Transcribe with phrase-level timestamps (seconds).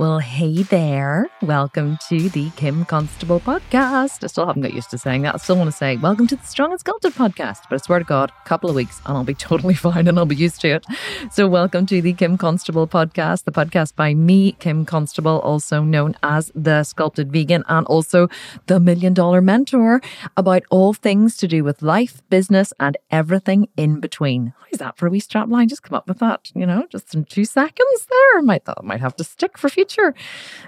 [0.00, 1.28] Well, hey there.
[1.42, 4.24] Welcome to the Kim Constable podcast.
[4.24, 5.34] I still haven't got used to saying that.
[5.34, 7.64] I still want to say, welcome to the Strong and Sculpted podcast.
[7.68, 10.18] But I swear to God, a couple of weeks and I'll be totally fine and
[10.18, 10.86] I'll be used to it.
[11.30, 16.16] So, welcome to the Kim Constable podcast, the podcast by me, Kim Constable, also known
[16.22, 18.30] as the Sculpted Vegan and also
[18.68, 20.00] the Million Dollar Mentor,
[20.34, 24.54] about all things to do with life, business, and everything in between.
[24.72, 25.68] Is that for a wee strapline?
[25.68, 28.42] Just come up with that, you know, just in two seconds there.
[28.42, 30.14] Might, might have to stick for future sure.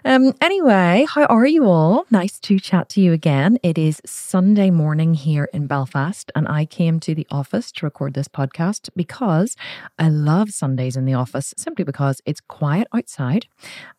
[0.05, 2.05] Um, anyway, how are you all?
[2.11, 3.59] Nice to chat to you again.
[3.63, 8.15] It is Sunday morning here in Belfast, and I came to the office to record
[8.15, 9.57] this podcast because
[9.99, 13.47] I love Sundays in the office simply because it's quiet outside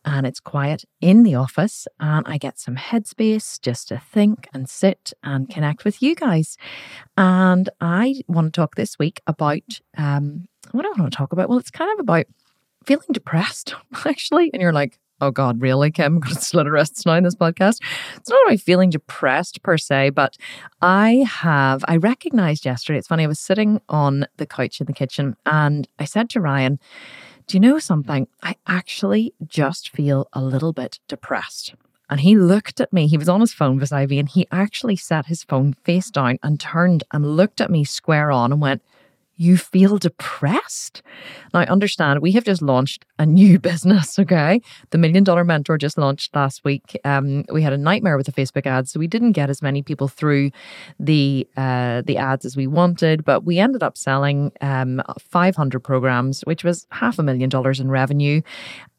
[0.04, 4.68] and it's quiet in the office, and I get some headspace just to think and
[4.68, 6.56] sit and connect with you guys.
[7.16, 11.48] And I want to talk this week about um, what I want to talk about?
[11.48, 12.26] Well, it's kind of about
[12.84, 14.50] feeling depressed, actually.
[14.52, 16.16] And you're like, oh God, really, Kim?
[16.16, 17.80] I'm going to slit arrests now in this podcast.
[18.16, 20.36] It's not about feeling depressed per se, but
[20.82, 24.92] I have, I recognized yesterday, it's funny, I was sitting on the couch in the
[24.92, 26.78] kitchen and I said to Ryan,
[27.46, 28.26] do you know something?
[28.42, 31.74] I actually just feel a little bit depressed.
[32.10, 33.06] And he looked at me.
[33.06, 36.38] He was on his phone beside me and he actually set his phone face down
[36.42, 38.82] and turned and looked at me square on and went,
[39.36, 41.02] you feel depressed.
[41.52, 44.60] Now, understand, we have just launched a new business, okay?
[44.90, 46.98] The Million Dollar Mentor just launched last week.
[47.04, 49.82] Um, we had a nightmare with the Facebook ads, so we didn't get as many
[49.82, 50.50] people through
[50.98, 56.42] the uh, the ads as we wanted, but we ended up selling um, 500 programs,
[56.42, 58.40] which was half a million dollars in revenue.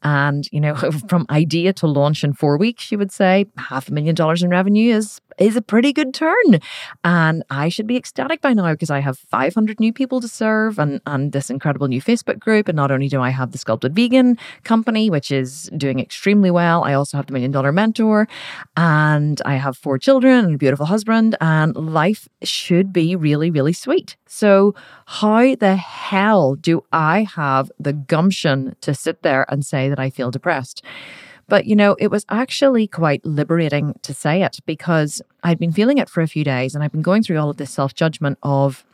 [0.02, 0.74] And, you know,
[1.08, 4.50] from idea to launch in four weeks, you would say half a million dollars in
[4.50, 6.60] revenue is is a pretty good turn.
[7.04, 10.78] And I should be ecstatic by now because I have 500 new people to serve
[10.78, 12.68] and, and this incredible new Facebook group.
[12.68, 16.84] And not only do I have the Sculpted Vegan company, which is doing extremely well,
[16.84, 18.28] I also have the Million Dollar Mentor
[18.76, 21.36] and I have four children and a beautiful husband.
[21.40, 24.16] And life should be really, really sweet.
[24.26, 24.74] So,
[25.06, 30.10] how the hell do I have the gumption to sit there and say that I
[30.10, 30.82] feel depressed?
[31.48, 35.98] But, you know, it was actually quite liberating to say it because I'd been feeling
[35.98, 38.38] it for a few days and I've been going through all of this self judgment
[38.42, 38.84] of,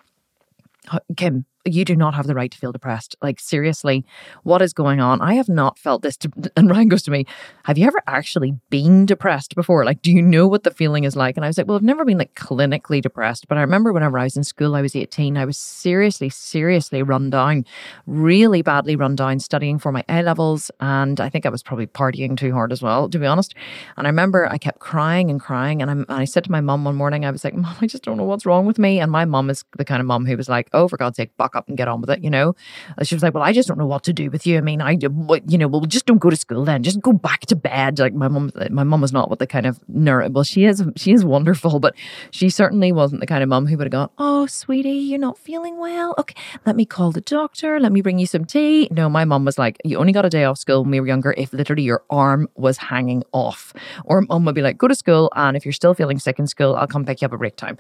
[1.17, 3.17] Kim, you do not have the right to feel depressed.
[3.23, 4.05] Like, seriously,
[4.43, 5.21] what is going on?
[5.21, 6.17] I have not felt this.
[6.19, 7.27] To, and Ryan goes to me,
[7.65, 9.85] Have you ever actually been depressed before?
[9.85, 11.37] Like, do you know what the feeling is like?
[11.37, 13.49] And I was like, Well, I've never been like clinically depressed.
[13.49, 17.03] But I remember whenever I was in school, I was 18, I was seriously, seriously
[17.03, 17.65] run down,
[18.07, 20.71] really badly run down, studying for my A levels.
[20.81, 23.55] And I think I was probably partying too hard as well, to be honest.
[23.97, 25.81] And I remember I kept crying and crying.
[25.81, 28.03] And, and i said to my mom one morning, I was like, Mom, I just
[28.03, 28.99] don't know what's wrong with me.
[28.99, 31.37] And my mom is the kind of mom who was like, Oh, for God's sake,
[31.37, 32.55] buck up and get on with it, you know?
[32.97, 34.59] And she was like, well, I just don't know what to do with you.
[34.59, 36.83] I mean, I, you know, well, just don't go to school then.
[36.83, 37.99] Just go back to bed.
[37.99, 40.83] Like my mom, my mom was not what the kind of nerd, well, she is,
[40.97, 41.95] she is wonderful, but
[42.31, 45.39] she certainly wasn't the kind of mom who would have gone, oh, sweetie, you're not
[45.39, 46.15] feeling well.
[46.19, 47.81] Okay, let me call the doctor.
[47.81, 48.89] Let me bring you some tea.
[48.91, 51.07] No, my mom was like, you only got a day off school when we were
[51.07, 53.73] younger if literally your arm was hanging off.
[54.05, 55.31] Or mom would be like, go to school.
[55.35, 57.57] And if you're still feeling sick in school, I'll come pick you up at break
[57.57, 57.79] time.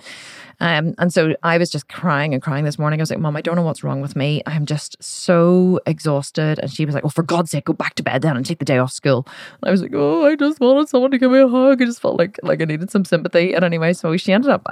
[0.60, 3.00] Um, and so I was just crying and crying this morning.
[3.00, 4.42] I was like, Mom, I don't know what's wrong with me.
[4.46, 6.58] I'm just so exhausted.
[6.58, 8.58] And she was like, Well, for God's sake, go back to bed then and take
[8.58, 9.26] the day off school.
[9.60, 11.80] And I was like, Oh, I just wanted someone to give me a hug.
[11.80, 13.54] I just felt like like I needed some sympathy.
[13.54, 14.62] And anyway, so she ended up,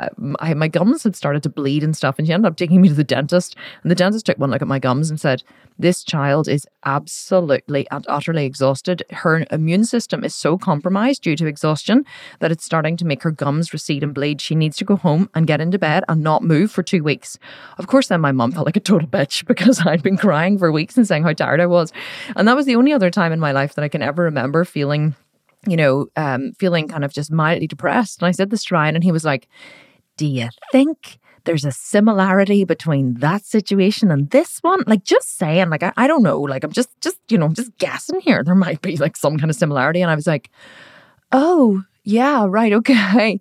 [0.41, 2.19] I, my gums had started to bleed and stuff.
[2.19, 3.57] And she ended up taking me to the dentist.
[3.83, 5.43] And the dentist took one look at my gums and said,
[5.79, 9.03] This child is absolutely and utterly exhausted.
[9.11, 12.05] Her immune system is so compromised due to exhaustion
[12.41, 14.41] that it's starting to make her gums recede and bleed.
[14.41, 17.39] She needs to go home and get into bed and not move for two weeks.
[17.79, 20.73] Of course, then my mum felt like a total bitch because I'd been crying for
[20.73, 21.93] weeks and saying how tired I was.
[22.37, 24.65] And that was the only other time in my life that I can ever remember
[24.65, 25.15] feeling,
[25.67, 28.21] you know, um, feeling kind of just mildly depressed.
[28.21, 29.49] And I said this to Ryan, and he was like,
[30.17, 31.19] Do you think?
[31.45, 36.07] there's a similarity between that situation and this one like just saying like I, I
[36.07, 38.99] don't know like i'm just just you know I'm just guessing here there might be
[38.99, 40.51] like some kind of similarity and i was like
[41.33, 42.73] oh yeah, right.
[42.73, 43.41] Okay.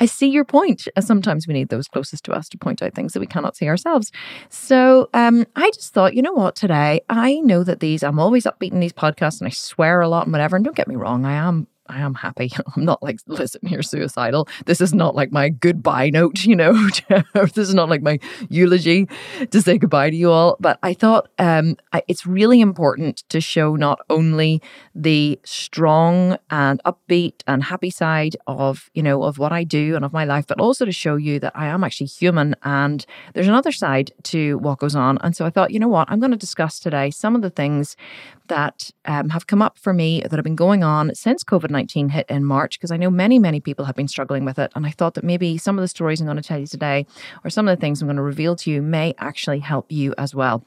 [0.00, 0.86] I see your point.
[1.00, 3.66] Sometimes we need those closest to us to point out things that we cannot see
[3.66, 4.12] ourselves.
[4.48, 8.44] So um, I just thought, you know what, today, I know that these, I'm always
[8.44, 10.56] upbeat in these podcasts and I swear a lot and whatever.
[10.56, 12.52] And don't get me wrong, I am I am happy.
[12.76, 14.48] I'm not like, listen, you're suicidal.
[14.66, 16.72] This is not like my goodbye note, you know.
[17.34, 18.18] this is not like my
[18.48, 19.08] eulogy
[19.50, 20.56] to say goodbye to you all.
[20.60, 24.62] But I thought um, I, it's really important to show not only
[24.94, 30.04] the strong and upbeat and happy side of, you know, of what I do and
[30.04, 33.04] of my life, but also to show you that I am actually human and
[33.34, 35.18] there's another side to what goes on.
[35.22, 37.50] And so I thought, you know what, I'm going to discuss today some of the
[37.50, 37.96] things
[38.48, 42.10] that um, have come up for me that have been going on since COVID 19
[42.10, 44.72] hit in March, because I know many, many people have been struggling with it.
[44.74, 47.06] And I thought that maybe some of the stories I'm going to tell you today,
[47.44, 50.14] or some of the things I'm going to reveal to you, may actually help you
[50.18, 50.64] as well.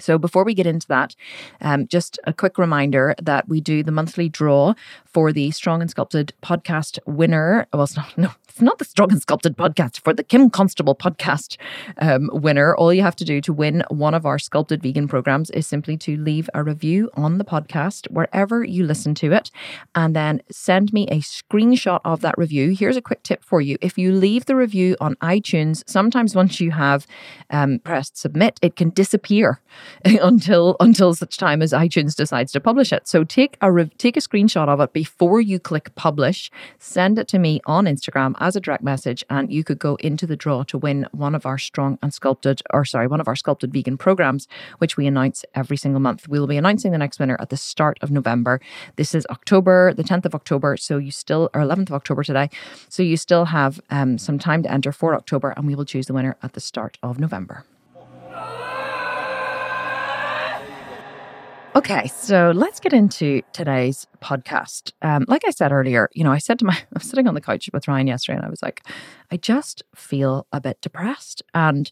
[0.00, 1.14] So, before we get into that,
[1.60, 4.74] um, just a quick reminder that we do the monthly draw
[5.14, 7.66] for the Strong and Sculpted podcast winner.
[7.72, 10.96] Well, it's not, no, it's not the Strong and Sculpted podcast, for the Kim Constable
[10.96, 11.56] podcast
[11.98, 12.74] um, winner.
[12.74, 15.96] All you have to do to win one of our sculpted vegan programs is simply
[15.98, 19.52] to leave a review on the podcast wherever you listen to it
[19.94, 22.74] and then send me a screenshot of that review.
[22.76, 26.60] Here's a quick tip for you if you leave the review on iTunes, sometimes once
[26.60, 27.06] you have
[27.50, 29.60] um, pressed submit, it can disappear.
[30.04, 33.06] until until such time as iTunes decides to publish it.
[33.08, 36.50] So take a re- take a screenshot of it before you click publish.
[36.78, 40.26] Send it to me on Instagram as a direct message, and you could go into
[40.26, 43.36] the draw to win one of our strong and sculpted, or sorry, one of our
[43.36, 44.48] sculpted vegan programs,
[44.78, 46.26] which we announce every single month.
[46.26, 48.62] We will be announcing the next winner at the start of November.
[48.96, 50.78] This is October, the 10th of October.
[50.78, 52.48] So you still, or 11th of October today.
[52.88, 56.06] So you still have um, some time to enter for October, and we will choose
[56.06, 57.66] the winner at the start of November.
[61.76, 64.92] Okay, so let's get into today's podcast.
[65.02, 67.34] Um, like I said earlier, you know, I said to my, I was sitting on
[67.34, 68.86] the couch with Ryan yesterday and I was like,
[69.32, 71.42] I just feel a bit depressed.
[71.52, 71.90] And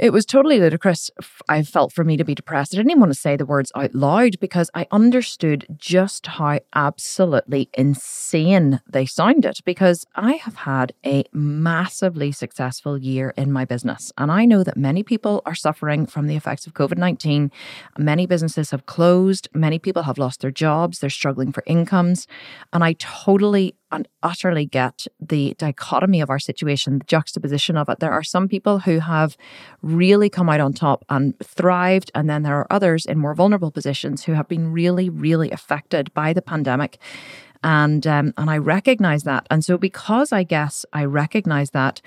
[0.00, 1.10] it was totally ludicrous,
[1.46, 2.74] I felt, for me to be depressed.
[2.74, 6.60] I didn't even want to say the words out loud because I understood just how
[6.74, 9.58] absolutely insane they sounded.
[9.66, 14.10] Because I have had a massively successful year in my business.
[14.16, 17.50] And I know that many people are suffering from the effects of COVID 19.
[17.98, 22.26] Many businesses have closed, many people have lost their jobs, they're struggling for incomes.
[22.72, 28.00] And I totally and utterly get the dichotomy of our situation, the juxtaposition of it.
[28.00, 29.36] There are some people who have
[29.82, 33.70] really come out on top and thrived, and then there are others in more vulnerable
[33.70, 36.98] positions who have been really, really affected by the pandemic.
[37.62, 39.46] And um, and I recognize that.
[39.50, 42.00] And so because I guess I recognize that,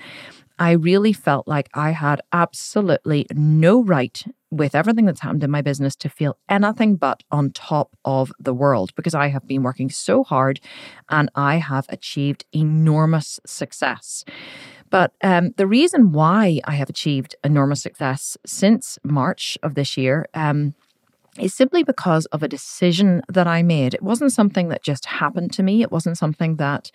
[0.58, 4.24] I really felt like I had absolutely no right
[4.56, 8.54] with everything that's happened in my business to feel anything but on top of the
[8.54, 10.60] world because I have been working so hard
[11.08, 14.24] and I have achieved enormous success.
[14.90, 20.26] But um, the reason why I have achieved enormous success since March of this year
[20.34, 20.74] um,
[21.38, 23.94] is simply because of a decision that I made.
[23.94, 25.82] It wasn't something that just happened to me.
[25.82, 26.92] It wasn't something that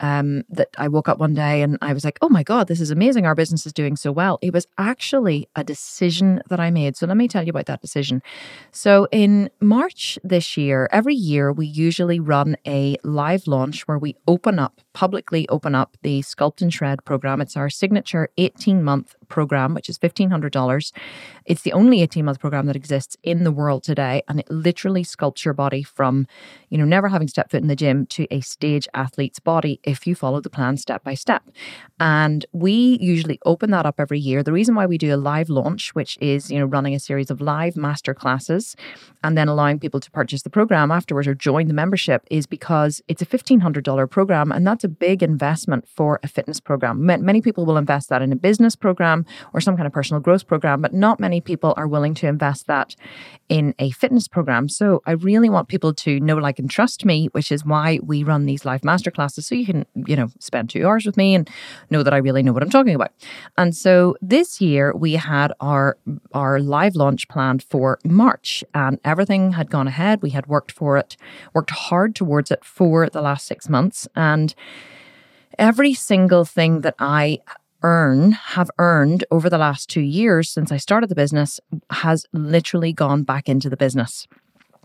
[0.00, 2.80] um, that I woke up one day and I was like, oh my God, this
[2.80, 3.26] is amazing.
[3.26, 4.38] Our business is doing so well.
[4.42, 6.96] It was actually a decision that I made.
[6.96, 8.22] So let me tell you about that decision.
[8.72, 14.16] So in March this year, every year we usually run a live launch where we
[14.26, 17.40] open up, publicly open up the Sculpt and Shred program.
[17.40, 20.92] It's our signature 18 month program, which is $1,500.
[21.46, 24.22] It's the only 18 month program that exists in the world today.
[24.28, 26.26] And it literally sculpts your body from,
[26.68, 30.06] you know, never having stepped foot in the gym to a stage athlete's body if
[30.06, 31.44] you follow the plan step by step.
[31.98, 34.42] And we usually open that up every year.
[34.42, 37.30] The reason why we do a live launch, which is, you know, running a series
[37.30, 38.76] of live master classes
[39.24, 43.00] and then allowing people to purchase the program afterwards or join the membership is because
[43.08, 44.52] it's a $1,500 program.
[44.52, 47.04] And that's a big investment for a fitness program.
[47.06, 50.46] Many people will invest that in a business program or some kind of personal growth
[50.46, 52.96] program, but not many people are willing to invest that
[53.48, 54.68] in a fitness program.
[54.68, 58.22] So I really want people to know, like, and trust me, which is why we
[58.22, 59.44] run these live masterclasses.
[59.44, 61.48] So you can, you know, spend two hours with me and
[61.90, 63.12] know that I really know what I'm talking about.
[63.56, 65.96] And so this year we had our
[66.32, 70.22] our live launch planned for March, and everything had gone ahead.
[70.22, 71.16] We had worked for it,
[71.54, 74.54] worked hard towards it for the last six months, and
[75.58, 77.38] every single thing that I
[77.82, 81.60] earn, have earned over the last two years since I started the business
[81.90, 84.26] has literally gone back into the business.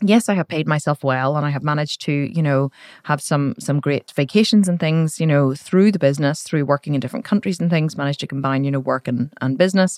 [0.02, 2.70] Yes, I have paid myself well and I have managed to, you know,
[3.04, 7.00] have some some great vacations and things, you know, through the business, through working in
[7.00, 9.98] different countries and things, managed to combine, you know, work and, and business.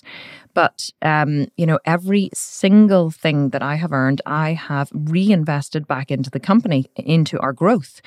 [0.54, 6.12] But um, you know, every single thing that I have earned, I have reinvested back
[6.12, 8.00] into the company, into our growth.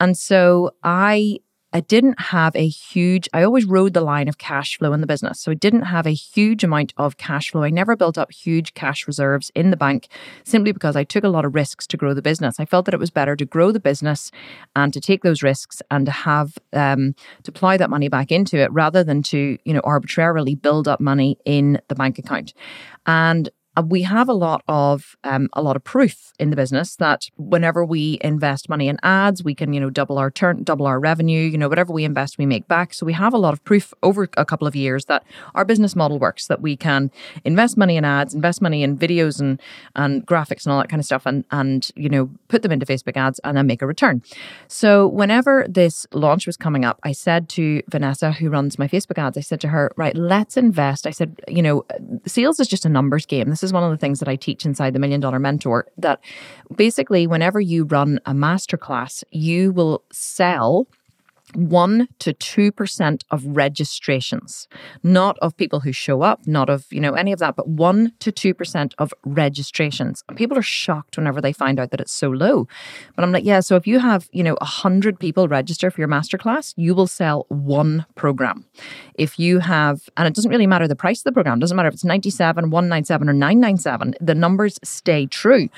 [0.00, 1.40] And so I
[1.74, 5.08] I didn't have a huge, I always rode the line of cash flow in the
[5.08, 5.40] business.
[5.40, 7.64] So I didn't have a huge amount of cash flow.
[7.64, 10.06] I never built up huge cash reserves in the bank
[10.44, 12.60] simply because I took a lot of risks to grow the business.
[12.60, 14.30] I felt that it was better to grow the business
[14.76, 18.56] and to take those risks and to have, um, to apply that money back into
[18.56, 22.54] it rather than to, you know, arbitrarily build up money in the bank account.
[23.04, 23.50] And
[23.82, 27.84] we have a lot of um, a lot of proof in the business that whenever
[27.84, 31.40] we invest money in ads, we can you know double our turn, double our revenue.
[31.40, 32.94] You know whatever we invest, we make back.
[32.94, 35.96] So we have a lot of proof over a couple of years that our business
[35.96, 36.46] model works.
[36.46, 37.10] That we can
[37.44, 39.60] invest money in ads, invest money in videos and
[39.96, 42.86] and graphics and all that kind of stuff, and and you know put them into
[42.86, 44.22] Facebook ads and then make a return.
[44.68, 49.18] So whenever this launch was coming up, I said to Vanessa, who runs my Facebook
[49.18, 51.06] ads, I said to her, right, let's invest.
[51.06, 51.84] I said, you know,
[52.26, 53.50] sales is just a numbers game.
[53.50, 56.20] This is one of the things that I teach inside the Million Dollar Mentor that
[56.76, 60.86] basically, whenever you run a masterclass, you will sell
[61.54, 64.68] 1 to 2% of registrations.
[65.02, 68.12] Not of people who show up not of you know any of that but 1
[68.20, 70.22] to 2% of registrations.
[70.28, 72.66] And people are shocked whenever they find out that it's so low.
[73.14, 76.08] But i'm like yeah so if you have you know 100 people register for your
[76.08, 78.64] masterclass you will sell one program.
[79.14, 81.88] If you have and it doesn't really matter the price of the program doesn't matter
[81.88, 85.68] if it's 97 197 or 997 the numbers stay true.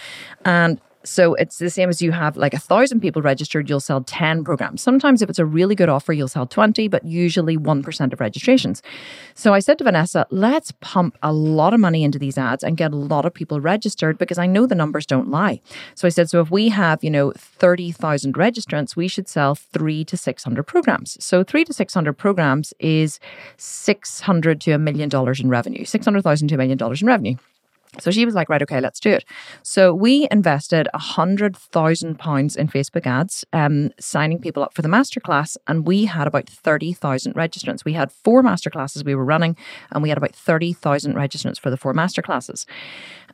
[0.44, 4.02] And so it's the same as you have like a thousand people registered, you'll sell
[4.02, 4.82] 10 programs.
[4.82, 8.82] Sometimes if it's a really good offer, you'll sell 20, but usually 1% of registrations.
[9.34, 12.76] So I said to Vanessa, let's pump a lot of money into these ads and
[12.76, 15.60] get a lot of people registered because I know the numbers don't lie.
[15.94, 20.04] So I said, so if we have, you know, 30,000 registrants, we should sell three
[20.06, 21.22] to 600 programs.
[21.24, 23.20] So three to 600 programs is
[23.58, 27.36] 600 to a million dollars in revenue, 600,000 to a million dollars in revenue.
[27.98, 29.24] So she was like, right, okay, let's do it.
[29.62, 34.82] So we invested a hundred thousand pounds in Facebook ads, um, signing people up for
[34.82, 37.84] the masterclass, and we had about thirty thousand registrants.
[37.84, 39.56] We had four masterclasses we were running,
[39.90, 42.66] and we had about thirty thousand registrants for the four masterclasses.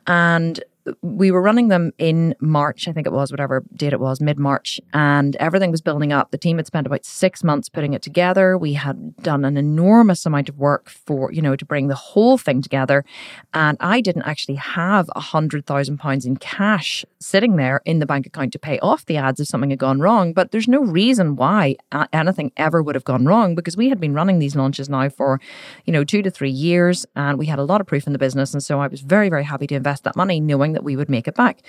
[0.07, 0.63] And
[1.01, 4.37] we were running them in March, I think it was, whatever date it was, mid
[4.37, 6.31] March, and everything was building up.
[6.31, 8.57] The team had spent about six months putting it together.
[8.57, 12.37] We had done an enormous amount of work for, you know, to bring the whole
[12.37, 13.05] thing together.
[13.53, 18.05] And I didn't actually have a hundred thousand pounds in cash sitting there in the
[18.05, 20.33] bank account to pay off the ads if something had gone wrong.
[20.33, 21.77] But there's no reason why
[22.11, 25.39] anything ever would have gone wrong because we had been running these launches now for,
[25.85, 28.19] you know, two to three years and we had a lot of proof in the
[28.19, 28.53] business.
[28.53, 31.09] And so I was very, very happy to invest that money knowing that we would
[31.09, 31.59] make it back.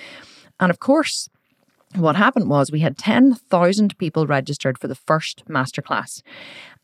[0.60, 1.28] And of course,
[1.96, 6.22] what happened was we had 10,000 people registered for the first masterclass.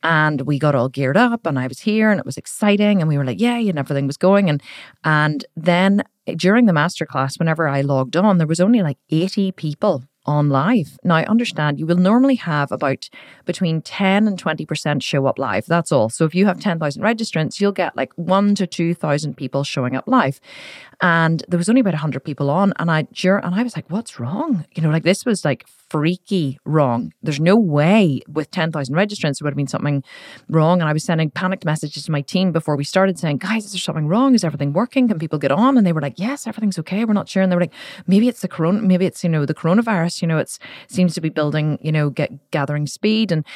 [0.02, 3.08] And we got all geared up and I was here and it was exciting and
[3.08, 4.48] we were like, yay, and everything was going.
[4.48, 4.62] And
[5.04, 6.04] and then
[6.36, 10.98] during the masterclass, whenever I logged on, there was only like 80 people on live.
[11.02, 13.08] Now, I understand you will normally have about
[13.46, 15.66] between 10 and 20% show up live.
[15.66, 16.08] That's all.
[16.08, 20.04] So if you have 10,000 registrants, you'll get like one to 2,000 people showing up
[20.06, 20.40] live.
[21.02, 22.74] And there was only about 100 people on.
[22.78, 24.66] And I, and I was like, what's wrong?
[24.74, 27.12] You know, like this was like freaky wrong.
[27.22, 30.04] There's no way with 10,000 registrants there would have been something
[30.48, 30.80] wrong.
[30.80, 33.72] And I was sending panicked messages to my team before we started saying, guys, is
[33.72, 34.34] there something wrong?
[34.34, 35.08] Is everything working?
[35.08, 35.78] Can people get on?
[35.78, 37.04] And they were like, yes, everything's okay.
[37.06, 37.42] We're not sure.
[37.42, 37.74] And they were like,
[38.06, 41.22] maybe it's the corona, maybe it's, you know, the coronavirus, you know, it's seems to
[41.22, 43.32] be building, you know, get gathering speed.
[43.32, 43.46] And,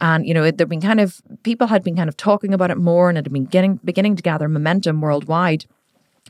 [0.00, 2.78] and, you know, there'd been kind of, people had been kind of talking about it
[2.78, 5.66] more and it had been getting, beginning to gather momentum worldwide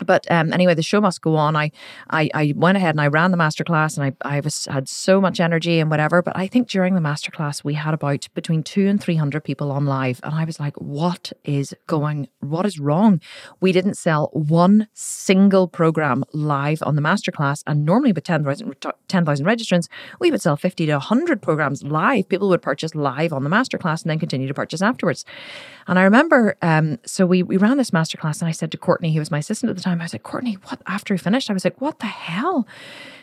[0.07, 1.57] but um, anyway, the show must go on.
[1.57, 1.71] I,
[2.11, 5.21] I, I went ahead and I ran the masterclass, and I, I was had so
[5.21, 6.23] much energy and whatever.
[6.23, 9.73] But I think during the masterclass, we had about between two and three hundred people
[9.73, 12.29] on live, and I was like, "What is going?
[12.41, 13.21] What is wrong?"
[13.61, 18.75] We didn't sell one single program live on the masterclass, and normally with 10,000
[19.09, 19.89] 10, registrants,
[20.21, 22.29] we would sell fifty to hundred programs live.
[22.29, 25.25] People would purchase live on the masterclass and then continue to purchase afterwards.
[25.87, 29.13] And I remember, um, so we we ran this masterclass, and I said to Courtney,
[29.13, 30.81] who was my assistant at the time, I was like, Courtney, what?
[30.87, 32.67] After we finished, I was like, what the hell?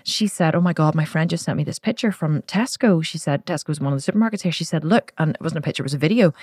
[0.03, 3.03] She said, oh my God, my friend just sent me this picture from Tesco.
[3.03, 4.51] She said, Tesco Tesco's one of the supermarkets here.
[4.51, 6.33] She said, look, and it wasn't a picture, it was a video.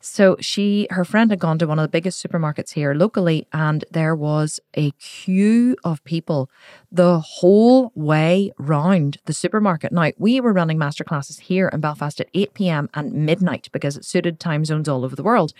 [0.00, 3.84] So she, her friend had gone to one of the biggest supermarkets here locally, and
[3.90, 6.50] there was a queue of people
[6.92, 9.92] the whole way round the supermarket.
[9.92, 12.90] Now, we were running masterclasses here in Belfast at 8 p.m.
[12.94, 15.52] and midnight because it suited time zones all over the world.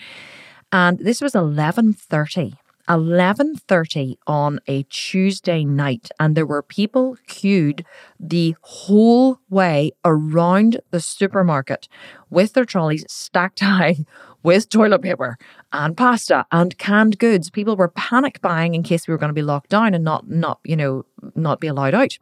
[0.73, 2.57] And this was 11.30
[2.89, 7.85] 11:30 on a Tuesday night and there were people queued
[8.19, 11.89] the whole way around the supermarket
[12.31, 13.97] with their trolleys stacked high
[14.43, 15.37] with toilet paper
[15.73, 17.51] and pasta and canned goods.
[17.51, 20.29] People were panic buying in case we were going to be locked down and not
[20.29, 22.19] not, you know, not be allowed out.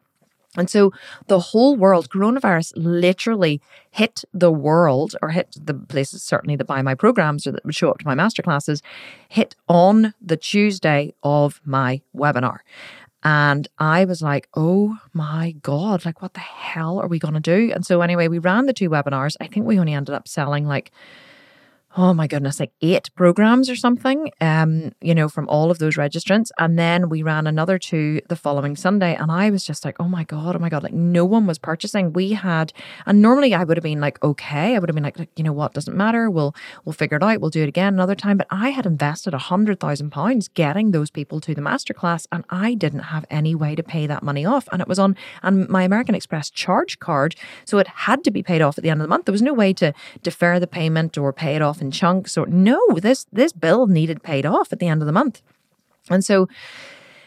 [0.56, 0.92] And so
[1.26, 6.82] the whole world, coronavirus literally hit the world or hit the places certainly that buy
[6.82, 8.80] my programs or that would show up to my masterclasses,
[9.28, 12.58] hit on the Tuesday of my webinar.
[13.24, 17.40] And I was like, oh my God, like what the hell are we going to
[17.40, 17.72] do?
[17.72, 19.34] And so, anyway, we ran the two webinars.
[19.40, 20.92] I think we only ended up selling like
[21.96, 25.94] oh my goodness, like eight programs or something, um, you know, from all of those
[25.94, 26.50] registrants.
[26.58, 29.14] And then we ran another two the following Sunday.
[29.14, 31.58] And I was just like, oh my God, oh my God, like no one was
[31.58, 32.12] purchasing.
[32.12, 32.72] We had,
[33.06, 35.52] and normally I would have been like, okay, I would have been like, you know
[35.52, 36.28] what, doesn't matter.
[36.28, 37.40] We'll, we'll figure it out.
[37.40, 38.38] We'll do it again another time.
[38.38, 42.44] But I had invested a hundred thousand pounds getting those people to the masterclass and
[42.50, 44.68] I didn't have any way to pay that money off.
[44.72, 47.36] And it was on, and my American Express charge card.
[47.64, 49.26] So it had to be paid off at the end of the month.
[49.26, 52.46] There was no way to defer the payment or pay it off in chunks or
[52.46, 55.42] no, this this bill needed paid off at the end of the month.
[56.10, 56.48] And so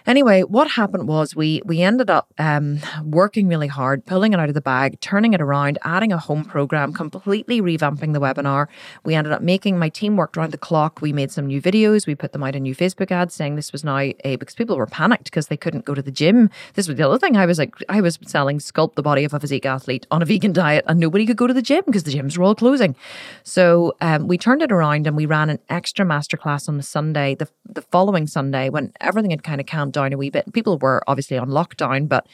[0.08, 4.48] Anyway, what happened was we we ended up um, working really hard, pulling it out
[4.48, 8.68] of the bag, turning it around, adding a home program, completely revamping the webinar.
[9.04, 11.02] We ended up making my team worked around the clock.
[11.02, 12.08] We made some new videos.
[12.08, 14.78] We put them out in new Facebook ads saying this was now a because people
[14.78, 16.50] were panicked because they couldn't go to the gym.
[16.76, 17.36] This was the other thing.
[17.36, 20.26] I was like, I was selling sculpt the body of a physique athlete on a
[20.26, 22.96] vegan diet, and nobody could go to the gym because the gyms were all closing.
[23.44, 27.36] So um, we turned it around and we ran an extra masterclass on the Sunday,
[27.36, 30.54] the the following Sunday when everything had kind of calmed down a wee bit.
[30.54, 32.28] People were obviously on lockdown, but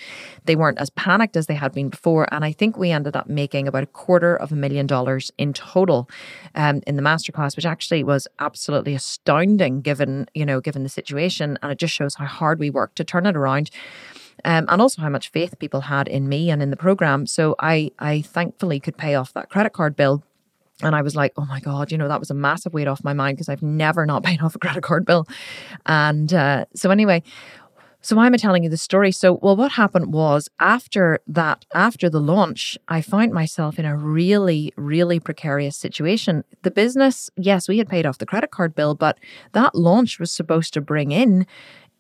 [0.46, 2.28] they weren't as panicked as they had been before.
[2.34, 5.54] And I think we ended up making about a quarter of a million dollars in
[5.54, 6.10] total
[6.56, 11.58] um, in the masterclass, which actually was absolutely astounding given, you know, given the situation.
[11.62, 13.70] And it just shows how hard we worked to turn it around.
[14.46, 17.28] Um, and also how much faith people had in me and in the program.
[17.28, 20.24] So I, I thankfully could pay off that credit card bill
[20.82, 23.04] and I was like, oh my God, you know, that was a massive weight off
[23.04, 25.28] my mind because I've never not paid off a credit card bill.
[25.86, 27.24] And uh, so, anyway,
[28.02, 29.14] so why am I telling you the story?
[29.14, 33.96] So, well, what happened was after that, after the launch, I found myself in a
[33.96, 36.44] really, really precarious situation.
[36.64, 39.18] The business, yes, we had paid off the credit card bill, but
[39.54, 41.48] that launch was supposed to bring in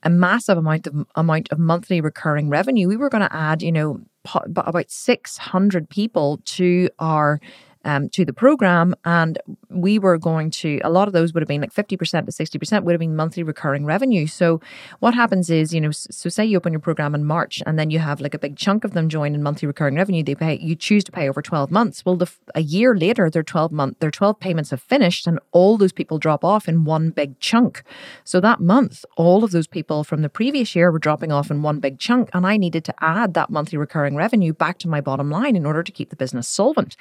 [0.03, 2.89] a massive amount of amount of monthly recurring revenue.
[2.89, 4.01] We were going to add, you know,
[4.35, 7.39] about 600 people to our
[7.85, 8.95] um, to the program.
[9.05, 12.31] And we were going to, a lot of those would have been like 50% to
[12.31, 14.27] 60% would have been monthly recurring revenue.
[14.27, 14.61] So
[14.99, 17.89] what happens is, you know, so say you open your program in March and then
[17.89, 20.23] you have like a big chunk of them join in monthly recurring revenue.
[20.23, 22.05] They pay, you choose to pay over 12 months.
[22.05, 25.77] Well, the, a year later, their 12 month, their 12 payments have finished and all
[25.77, 27.83] those people drop off in one big chunk.
[28.23, 31.61] So that month, all of those people from the previous year were dropping off in
[31.61, 32.29] one big chunk.
[32.33, 35.65] And I needed to add that monthly recurring revenue back to my bottom line in
[35.65, 36.95] order to keep the business solvent.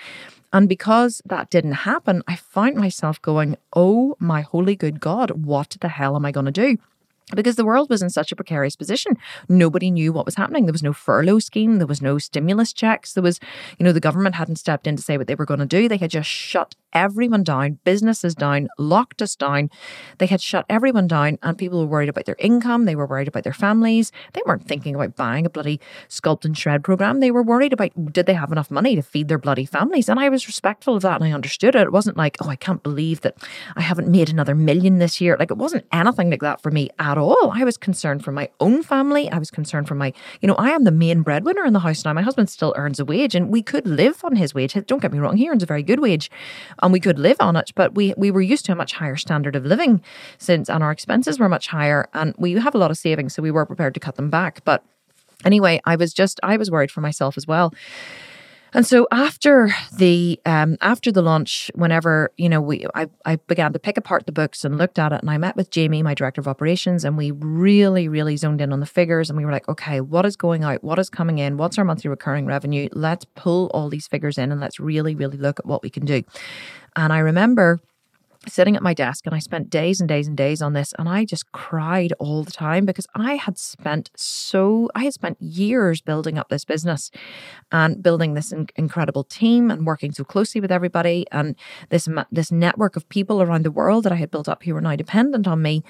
[0.53, 5.77] And because that didn't happen, I found myself going, oh my holy good God, what
[5.81, 6.79] the hell am I going to do?
[7.35, 9.17] because the world was in such a precarious position.
[9.49, 10.67] Nobody knew what was happening.
[10.67, 11.79] There was no furlough scheme.
[11.79, 13.15] There was no stimulus checks.
[13.15, 13.41] There was,
[13.79, 15.89] you know, the government hadn't stepped in to say what they were going to do.
[15.89, 19.71] They had just shut everyone down, businesses down, locked us down.
[20.19, 22.85] They had shut everyone down, and people were worried about their income.
[22.85, 24.13] They were worried about their families.
[24.33, 27.21] They weren't thinking about buying a bloody sculpt and shred program.
[27.21, 30.09] They were worried about did they have enough money to feed their bloody families.
[30.09, 31.83] And I was respectful of that and I understood it.
[31.83, 33.37] It wasn't like, oh, I can't believe that
[33.77, 35.37] I haven't made another million this year.
[35.39, 37.53] Like it wasn't anything like that for me at all.
[37.55, 39.31] I was concerned for my own family.
[39.31, 42.05] I was concerned for my, you know, I am the main breadwinner in the house
[42.05, 42.13] now.
[42.13, 44.75] My husband still earns a wage and we could live on his wage.
[44.87, 46.31] Don't get me wrong, he earns a very good wage
[46.83, 47.73] and we could live on it.
[47.75, 50.03] But we we were used to a much higher standard of living
[50.39, 53.43] since, and our expenses were much higher, and we have a lot of savings, so
[53.43, 54.63] we were prepared to cut them back.
[54.65, 54.85] But
[55.45, 57.73] anyway, I was just I was worried for myself as well.
[58.75, 63.73] And so after the um, after the launch, whenever you know we I, I began
[63.75, 66.15] to pick apart the books and looked at it, and I met with Jamie, my
[66.15, 69.53] director of operations, and we really really zoned in on the figures, and we were
[69.53, 72.89] like, okay, what is going out, what is coming in, what's our monthly recurring revenue?
[72.93, 76.07] Let's pull all these figures in, and let's really really look at what we can
[76.07, 76.23] do.
[76.97, 77.81] And I remember
[78.49, 81.09] sitting at my desk and I spent days and days and days on this and
[81.09, 86.01] I just cried all the time because I had spent so I had spent years
[86.01, 87.11] building up this business
[87.71, 91.55] and building this in- incredible team and working so closely with everybody and
[91.91, 94.81] this this network of people around the world that I had built up who were
[94.81, 95.85] now dependent on me.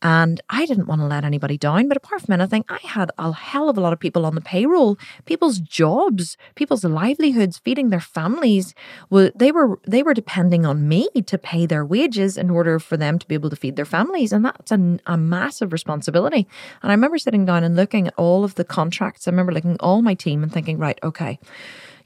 [0.00, 3.32] And I didn't want to let anybody down but apart from anything I had a
[3.32, 4.98] hell of a lot of people on the payroll.
[5.26, 8.74] People's jobs people's livelihoods feeding their families
[9.10, 12.78] well they were they were depending on me to pay their wages wages in order
[12.78, 14.32] for them to be able to feed their families.
[14.32, 16.46] And that's a, a massive responsibility.
[16.82, 19.26] And I remember sitting down and looking at all of the contracts.
[19.26, 21.38] I remember looking at all my team and thinking, right, okay,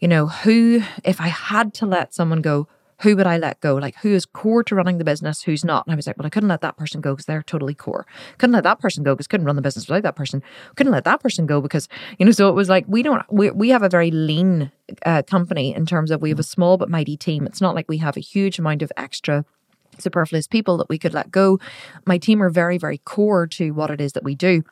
[0.01, 2.67] you know, who, if I had to let someone go,
[3.03, 3.75] who would I let go?
[3.75, 5.43] Like, who is core to running the business?
[5.43, 5.85] Who's not?
[5.87, 8.07] And I was like, well, I couldn't let that person go because they're totally core.
[8.39, 10.41] Couldn't let that person go because couldn't run the business without that person.
[10.77, 13.51] Couldn't let that person go because, you know, so it was like, we don't, we,
[13.51, 14.71] we have a very lean
[15.05, 17.45] uh, company in terms of we have a small but mighty team.
[17.45, 19.45] It's not like we have a huge amount of extra
[19.99, 21.59] superfluous people that we could let go.
[22.07, 24.63] My team are very, very core to what it is that we do.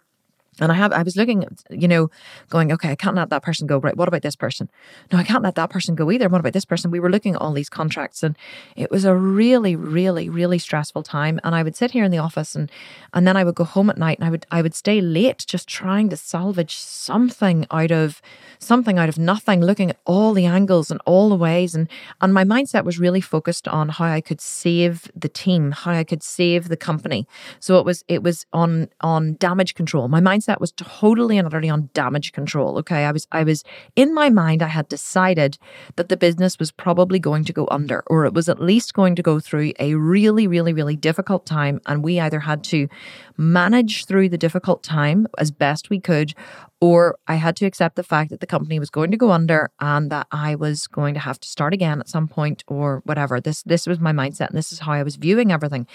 [0.60, 2.10] And I have I was looking, you know,
[2.48, 3.78] going, okay, I can't let that person go.
[3.78, 4.68] Right, what about this person?
[5.12, 6.28] No, I can't let that person go either.
[6.28, 6.90] What about this person?
[6.90, 8.36] We were looking at all these contracts and
[8.76, 11.40] it was a really, really, really stressful time.
[11.44, 12.70] And I would sit here in the office and
[13.14, 15.44] and then I would go home at night and I would I would stay late
[15.46, 18.20] just trying to salvage something out of
[18.58, 21.74] something out of nothing, looking at all the angles and all the ways.
[21.74, 21.88] And
[22.20, 26.04] and my mindset was really focused on how I could save the team, how I
[26.04, 27.26] could save the company.
[27.60, 30.08] So it was it was on on damage control.
[30.08, 32.78] My mindset mindset was totally and utterly on damage control.
[32.78, 33.04] Okay.
[33.04, 33.64] I was, I was
[33.96, 35.58] in my mind, I had decided
[35.96, 39.14] that the business was probably going to go under, or it was at least going
[39.16, 41.80] to go through a really, really, really difficult time.
[41.86, 42.88] And we either had to
[43.36, 46.34] manage through the difficult time as best we could,
[46.80, 49.70] or I had to accept the fact that the company was going to go under
[49.80, 53.40] and that I was going to have to start again at some point or whatever.
[53.40, 55.86] This this was my mindset and this is how I was viewing everything.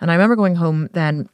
[0.00, 1.28] And I remember going home then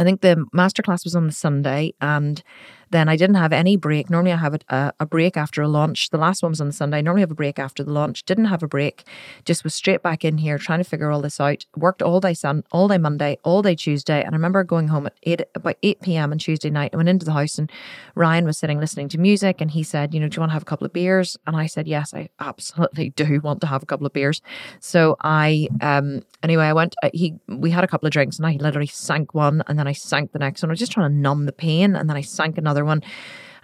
[0.00, 2.42] I think the masterclass was on the Sunday, and
[2.90, 4.10] then I didn't have any break.
[4.10, 6.10] Normally, I have a, a, break after a launch.
[6.10, 6.98] The last one was on Sunday.
[6.98, 8.24] I normally have a break after the launch.
[8.24, 9.04] Didn't have a break.
[9.44, 11.66] Just was straight back in here trying to figure all this out.
[11.76, 15.06] Worked all day Sun, all day Monday, all day Tuesday, and I remember going home
[15.06, 16.32] at eight about eight p.m.
[16.32, 16.90] on Tuesday night.
[16.92, 17.70] I went into the house, and
[18.14, 20.54] Ryan was sitting listening to music, and he said, "You know, do you want to
[20.54, 23.82] have a couple of beers?" And I said, "Yes, I absolutely do want to have
[23.82, 24.40] a couple of beers."
[24.80, 26.94] So I, um, anyway, I went.
[27.12, 29.92] He, we had a couple of drinks, and I literally sank one, and then I
[29.92, 30.70] sank the next one.
[30.70, 33.02] I was just trying to numb the pain, and then I sank another another one.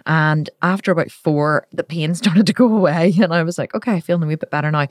[0.05, 3.13] And after about four, the pain started to go away.
[3.19, 4.87] And I was like, okay, I feel a wee bit better now.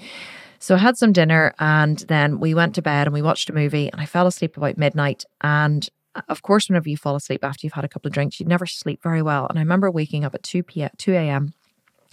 [0.58, 3.52] So I had some dinner and then we went to bed and we watched a
[3.52, 5.24] movie and I fell asleep about midnight.
[5.42, 8.40] And uh, of course, whenever you fall asleep after you've had a couple of drinks,
[8.40, 9.46] you never sleep very well.
[9.46, 11.52] And I remember waking up at 2 p.m., 2 a.m.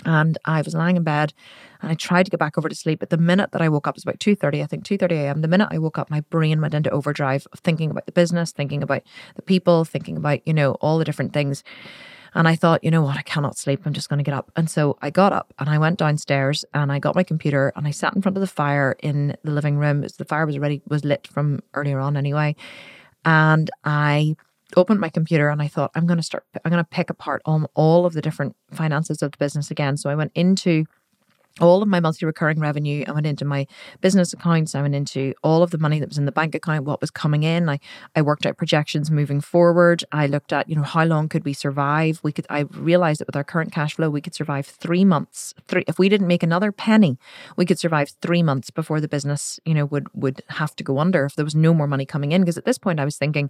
[0.05, 1.33] and I was lying in bed
[1.81, 2.99] and I tried to get back over to sleep.
[2.99, 5.41] But the minute that I woke up, it was about 2.30, I think 2.30 a.m.
[5.41, 8.51] The minute I woke up, my brain went into overdrive of thinking about the business,
[8.51, 9.03] thinking about
[9.35, 11.63] the people, thinking about, you know, all the different things.
[12.33, 13.81] And I thought, you know what, I cannot sleep.
[13.85, 14.51] I'm just going to get up.
[14.55, 17.85] And so I got up and I went downstairs and I got my computer and
[17.85, 20.01] I sat in front of the fire in the living room.
[20.01, 22.55] The fire was already was lit from earlier on anyway.
[23.25, 24.37] And I
[24.77, 27.41] opened my computer and I thought, I'm going to start, I'm going to pick apart
[27.45, 29.97] all, all of the different finances of the business again.
[29.97, 30.85] So I went into
[31.59, 33.03] all of my monthly recurring revenue.
[33.07, 33.67] I went into my
[33.99, 34.73] business accounts.
[34.73, 37.11] I went into all of the money that was in the bank account, what was
[37.11, 37.67] coming in.
[37.67, 37.79] I,
[38.15, 40.03] I worked out projections moving forward.
[40.11, 42.21] I looked at, you know, how long could we survive?
[42.23, 45.53] We could, I realized that with our current cash flow, we could survive three months.
[45.67, 47.17] Three, if we didn't make another penny,
[47.57, 50.99] we could survive three months before the business, you know, would, would have to go
[50.99, 52.41] under if there was no more money coming in.
[52.41, 53.49] Because at this point I was thinking,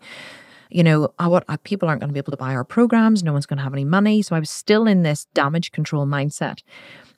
[0.71, 3.23] you know, what, people aren't going to be able to buy our programs.
[3.23, 4.21] No one's going to have any money.
[4.21, 6.59] So I was still in this damage control mindset.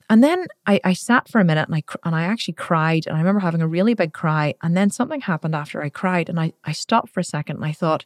[0.09, 3.15] And then I, I sat for a minute and I and I actually cried and
[3.15, 6.39] I remember having a really big cry and then something happened after I cried and
[6.39, 8.05] I, I stopped for a second and I thought,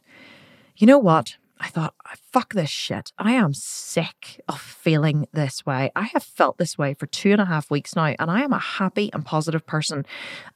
[0.76, 1.36] you know what?
[1.60, 1.94] I thought,
[2.32, 3.12] fuck this shit.
[3.18, 5.90] I am sick of feeling this way.
[5.96, 8.52] I have felt this way for two and a half weeks now, and I am
[8.52, 10.06] a happy and positive person.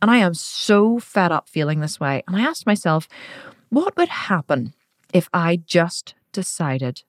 [0.01, 2.23] And I am so fed up feeling this way.
[2.29, 3.09] And I asked myself,
[3.69, 4.75] what would happen
[5.13, 7.03] if I just decided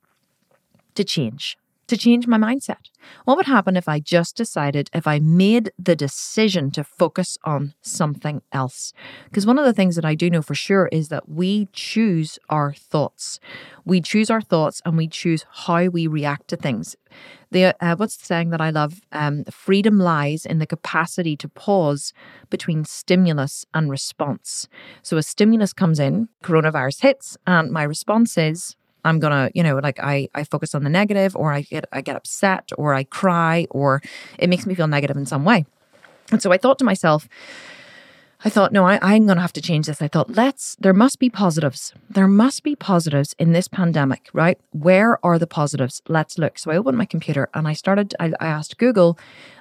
[0.95, 1.57] to change?
[1.93, 2.89] To change my mindset?
[3.25, 7.73] What would happen if I just decided, if I made the decision to focus on
[7.81, 8.93] something else?
[9.25, 12.39] Because one of the things that I do know for sure is that we choose
[12.49, 13.39] our thoughts.
[13.85, 16.95] We choose our thoughts and we choose how we react to things.
[17.51, 19.01] The, uh, what's the saying that I love?
[19.11, 22.13] Um, freedom lies in the capacity to pause
[22.49, 24.67] between stimulus and response.
[25.03, 29.77] So a stimulus comes in, coronavirus hits, and my response is, I'm gonna, you know,
[29.77, 33.03] like I I focus on the negative, or I get I get upset, or I
[33.03, 34.01] cry, or
[34.39, 35.65] it makes me feel negative in some way.
[36.31, 37.27] And so I thought to myself,
[38.45, 40.01] I thought, no, I, I'm to have to change this.
[40.01, 41.93] I thought, let's, there must be positives.
[42.09, 44.59] There must be positives in this pandemic, right?
[44.71, 46.01] Where are the positives?
[46.09, 46.59] Let's look.
[46.59, 49.17] So I opened my computer and I started, I, I asked Google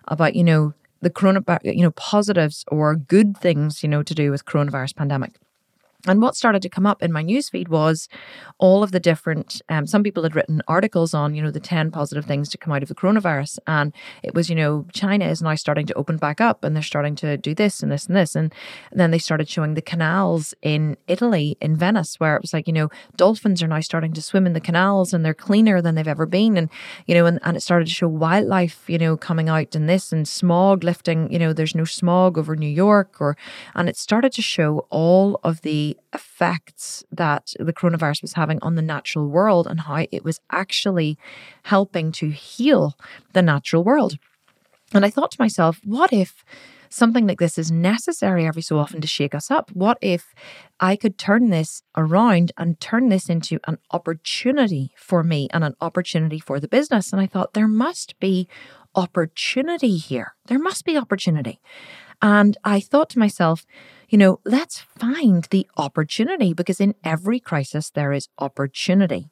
[0.09, 4.31] about, you know, the corona, you know, positives or good things, you know, to do
[4.33, 5.35] with coronavirus pandemic.
[6.07, 8.09] And what started to come up in my newsfeed was
[8.59, 11.91] all of the different, um, some people had written articles on, you know, the 10
[11.91, 13.59] positive things to come out of the coronavirus.
[13.67, 16.83] And it was, you know, China is now starting to open back up and they're
[16.83, 18.35] starting to do this and this and this.
[18.35, 18.53] And,
[18.95, 22.73] then they started showing the canals in Italy, in Venice, where it was like, you
[22.73, 26.09] know, dolphins are now starting to swim in the canals and they're cleaner than they've
[26.09, 26.57] ever been.
[26.57, 26.69] And,
[27.07, 30.13] you know, and, and it started to show wildlife, you know, coming out and this
[30.13, 33.37] and smog lifting, you know, there's no smog over New York or,
[33.75, 38.75] and it started to show all of the effects that the coronavirus was having on
[38.75, 41.19] the natural world and how it was actually
[41.65, 42.97] helping to heal
[43.33, 44.19] the natural world.
[44.95, 46.45] And I thought to myself, what if
[46.91, 49.71] something like this is necessary every so often to shake us up?
[49.73, 50.35] What if
[50.79, 55.75] I could turn this around and turn this into an opportunity for me and an
[55.81, 57.13] opportunity for the business?
[57.13, 58.49] And I thought there must be
[58.95, 60.35] opportunity here.
[60.47, 61.61] There must be opportunity.
[62.23, 63.67] And I thought to myself,
[64.09, 69.31] you know, let's find the opportunity because in every crisis there is opportunity.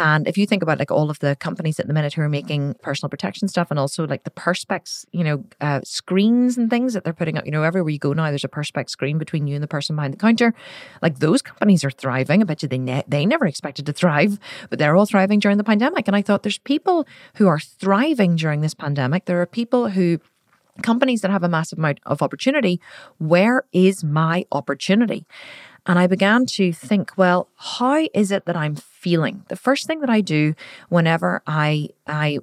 [0.00, 2.28] And if you think about like all of the companies at the minute who are
[2.28, 6.94] making personal protection stuff and also like the Perspex, you know, uh, screens and things
[6.94, 9.48] that they're putting up, you know, everywhere you go now, there's a Perspex screen between
[9.48, 10.54] you and the person behind the counter.
[11.02, 12.42] Like those companies are thriving.
[12.42, 14.38] I bet you they, ne- they never expected to thrive,
[14.70, 16.06] but they're all thriving during the pandemic.
[16.06, 19.24] And I thought there's people who are thriving during this pandemic.
[19.24, 20.20] There are people who
[20.82, 22.80] companies that have a massive amount of opportunity.
[23.18, 25.26] Where is my opportunity?
[25.86, 29.44] And I began to think, well, how is it that I'm feeling?
[29.48, 30.54] The first thing that I do
[30.90, 32.38] whenever I I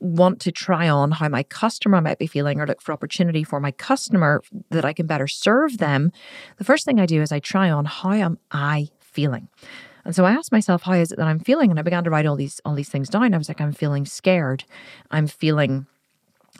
[0.00, 3.58] want to try on how my customer might be feeling or look for opportunity for
[3.58, 6.12] my customer that I can better serve them,
[6.56, 9.48] the first thing I do is I try on how am I feeling?
[10.04, 11.70] And so I asked myself, how is it that I'm feeling?
[11.70, 13.34] And I began to write all these all these things down.
[13.34, 14.64] I was like, I'm feeling scared.
[15.10, 15.86] I'm feeling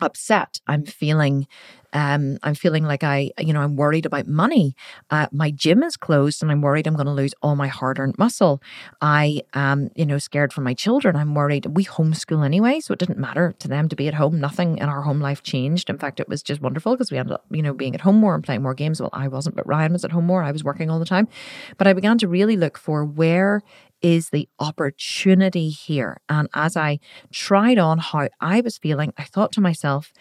[0.01, 0.59] upset.
[0.67, 1.47] I'm feeling
[1.93, 4.75] um, I'm feeling like I, you know, I'm worried about money.
[5.09, 7.99] Uh, my gym is closed and I'm worried I'm going to lose all my hard
[7.99, 8.61] earned muscle.
[9.01, 11.15] I am, you know, scared for my children.
[11.15, 11.65] I'm worried.
[11.65, 14.39] We homeschool anyway, so it didn't matter to them to be at home.
[14.39, 15.89] Nothing in our home life changed.
[15.89, 18.17] In fact, it was just wonderful because we ended up, you know, being at home
[18.17, 19.01] more and playing more games.
[19.01, 20.43] Well, I wasn't, but Ryan was at home more.
[20.43, 21.27] I was working all the time.
[21.77, 23.63] But I began to really look for where
[24.01, 26.21] is the opportunity here.
[26.29, 26.99] And as I
[27.31, 30.13] tried on how I was feeling, I thought to myself,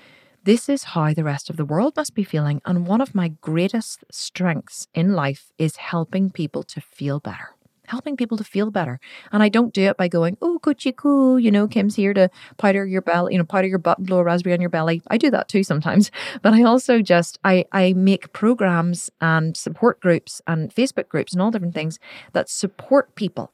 [0.45, 2.63] this is how the rest of the world must be feeling.
[2.65, 7.51] And one of my greatest strengths in life is helping people to feel better.
[7.87, 9.01] Helping people to feel better.
[9.33, 12.31] And I don't do it by going, oh, coochie cool, you know, Kim's here to
[12.59, 15.03] powder your belly, you know, powder your butt and blow a raspberry on your belly.
[15.11, 16.11] I do that too sometimes.
[16.43, 21.43] But I also just I I make programs and support groups and Facebook groups and
[21.43, 21.99] all different things
[22.33, 23.53] that support people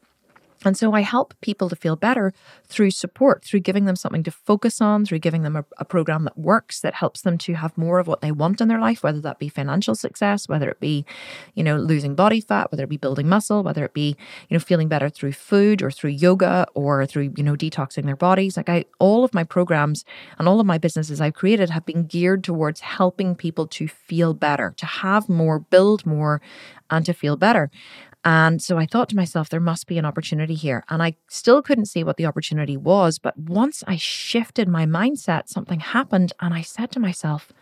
[0.65, 2.33] and so I help people to feel better
[2.65, 6.25] through support, through giving them something to focus on, through giving them a, a, program
[6.25, 9.03] that works, that helps them to have more of what they want in their life,
[9.03, 11.05] whether that be financial success, whether it be,
[11.55, 14.17] you know, losing body fat, whether it be building muscle, whether it be,
[14.49, 18.17] you know, feeling better through food or through yoga or through, you know, detoxing their
[18.17, 18.57] bodies.
[18.57, 20.05] Like I, all of my programs
[20.39, 24.35] and all of my businesses I've created have been geared towards helping people to feel
[24.35, 26.41] better, to have more, build more,
[26.91, 27.71] and to feel better.
[28.25, 30.83] And so I thought to myself, there must be an opportunity here.
[30.89, 33.19] And I still couldn't see what the opportunity was.
[33.19, 36.33] But once I shifted my mindset, something happened.
[36.41, 37.53] And I said to myself,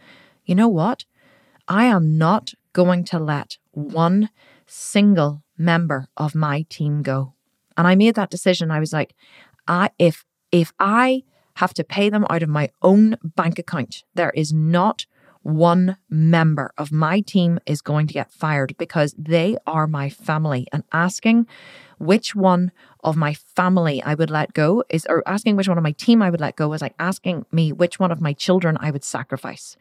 [0.44, 1.04] you know what?
[1.66, 4.30] I am not going to let one
[4.66, 7.34] single member of my team go.
[7.76, 8.70] And I made that decision.
[8.70, 9.14] I was like,
[9.66, 11.24] I, if, if I
[11.56, 15.06] have to pay them out of my own bank account, there is not
[15.42, 20.66] one member of my team is going to get fired because they are my family.
[20.72, 21.46] And asking
[21.98, 22.72] which one
[23.04, 26.22] of my family I would let go is, or asking which one of my team
[26.22, 29.04] I would let go is like asking me which one of my children I would
[29.04, 29.76] sacrifice.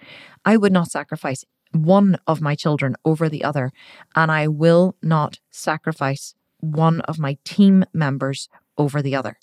[0.45, 3.71] I would not sacrifice one of my children over the other,
[4.15, 9.37] and I will not sacrifice one of my team members over the other.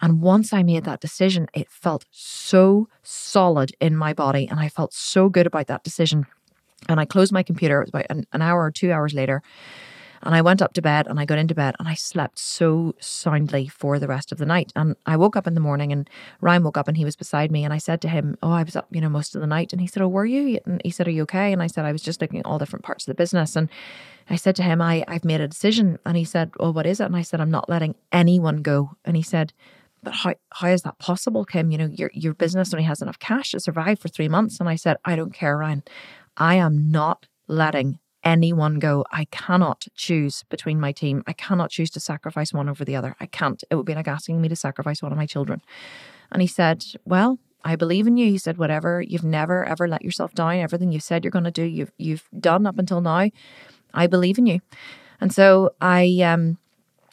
[0.00, 4.48] And once I made that decision, it felt so solid in my body.
[4.48, 6.26] And I felt so good about that decision.
[6.88, 9.42] And I closed my computer, it was about an, an hour or two hours later.
[10.22, 12.94] And I went up to bed and I got into bed and I slept so
[13.00, 14.70] soundly for the rest of the night.
[14.76, 16.10] And I woke up in the morning and
[16.42, 17.64] Ryan woke up and he was beside me.
[17.64, 19.72] And I said to him, Oh, I was up, you know, most of the night.
[19.72, 20.58] And he said, Oh, were you?
[20.66, 21.52] And he said, Are you okay?
[21.52, 23.56] And I said, I was just looking at all different parts of the business.
[23.56, 23.70] And
[24.28, 25.98] I said to him, I, I've made a decision.
[26.04, 27.04] And he said, Well, what is it?
[27.04, 28.96] And I said, I'm not letting anyone go.
[29.06, 29.54] And he said,
[30.02, 31.70] but how, how is that possible, Kim?
[31.70, 34.60] You know, your, your business only has enough cash to survive for three months.
[34.60, 35.82] And I said, I don't care, Ryan.
[36.36, 39.04] I am not letting anyone go.
[39.10, 41.22] I cannot choose between my team.
[41.26, 43.16] I cannot choose to sacrifice one over the other.
[43.20, 43.62] I can't.
[43.70, 45.62] It would be like asking me to sacrifice one of my children.
[46.32, 48.30] And he said, Well, I believe in you.
[48.30, 50.56] He said, Whatever, you've never ever let yourself down.
[50.56, 53.30] Everything you said you're going to do, you've you've done up until now.
[53.92, 54.60] I believe in you.
[55.20, 56.58] And so I um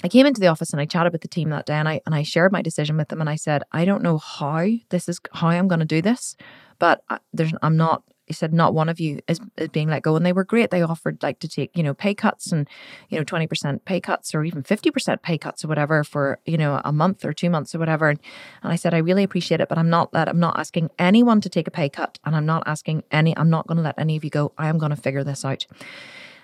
[0.04, 2.02] I came into the office and I chatted with the team that day and I
[2.06, 5.10] and I shared my decision with them and I said, I don't know how this
[5.10, 6.36] is how I'm going to do this,
[6.80, 8.04] but I, there's I'm not.
[8.26, 10.70] He said not one of you is, is being let go, and they were great.
[10.70, 12.68] They offered like to take you know pay cuts and
[13.08, 16.38] you know twenty percent pay cuts or even fifty percent pay cuts or whatever for
[16.46, 18.10] you know a month or two months or whatever.
[18.10, 18.20] And,
[18.64, 21.40] and I said I really appreciate it, but I'm not that I'm not asking anyone
[21.40, 23.36] to take a pay cut, and I'm not asking any.
[23.38, 24.52] I'm not going to let any of you go.
[24.58, 25.66] I am going to figure this out.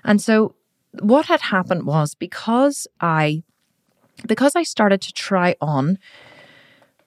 [0.06, 0.56] And so
[1.02, 3.44] what had happened was because I
[4.28, 5.98] because I started to try on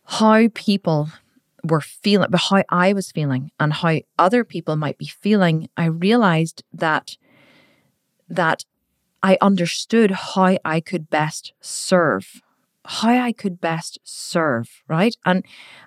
[0.04, 1.08] how people
[1.64, 5.86] were feeling, but how I was feeling and how other people might be feeling, I
[5.86, 7.16] realized that
[8.28, 8.64] that
[9.22, 12.42] I understood how I could best serve,
[12.84, 15.16] how I could best serve, right?
[15.24, 15.44] And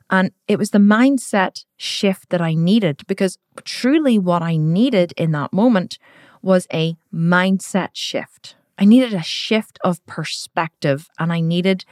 [0.09, 5.31] and it was the mindset shift that I needed because truly what I needed in
[5.33, 5.99] that moment
[6.41, 8.56] was a mindset shift.
[8.78, 11.84] I needed a shift of perspective and I needed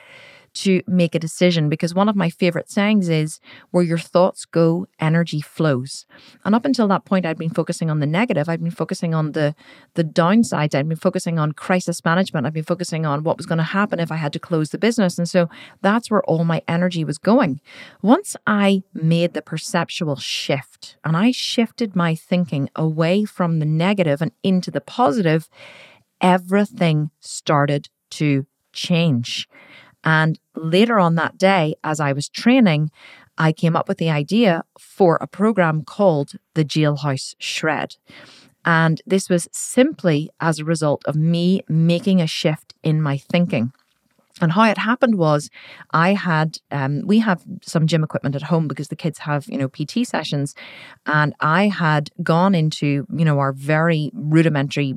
[0.58, 3.40] to make a decision because one of my favorite sayings is
[3.70, 6.08] where your thoughts go energy flows.
[6.44, 8.50] And up until that point i'd been focusing on the negative.
[8.50, 9.54] I'd been focusing on the
[9.94, 10.74] the downsides.
[10.74, 12.48] I'd been focusing on crisis management.
[12.48, 14.80] I'd been focusing on what was going to happen if i had to close the
[14.80, 15.18] business.
[15.20, 15.48] And so
[15.82, 17.62] that's where all my energy was going.
[18.02, 24.22] Once i made the perceptual shift and i shifted my thinking away from the negative
[24.22, 25.50] and into the positive
[26.22, 29.48] everything started to change
[30.08, 32.92] and later on that day, as I was training,
[33.38, 37.98] I came up with the idea for a program called the Jailhouse Shred.
[38.64, 43.74] And this was simply as a result of me making a shift in my thinking.
[44.40, 45.50] And how it happened was,
[45.92, 49.58] I had um, we have some gym equipment at home because the kids have you
[49.58, 50.54] know PT sessions,
[51.06, 54.94] and I had gone into you know our very rudimentary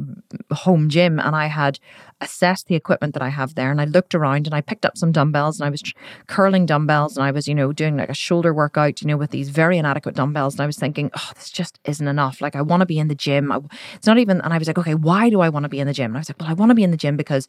[0.53, 1.79] home gym, and I had
[2.21, 4.97] assessed the equipment that I have there, and I looked around and I picked up
[4.97, 5.83] some dumbbells, and I was
[6.27, 9.31] curling dumbbells, and I was you know doing like a shoulder workout, you know, with
[9.31, 12.41] these very inadequate dumbbells, and I was thinking, oh, this just isn't enough.
[12.41, 13.53] Like I want to be in the gym.
[13.53, 13.61] I,
[13.95, 15.87] it's not even, and I was like, okay, why do I want to be in
[15.87, 16.11] the gym?
[16.13, 17.47] And I was like, well, I want to be in the gym because,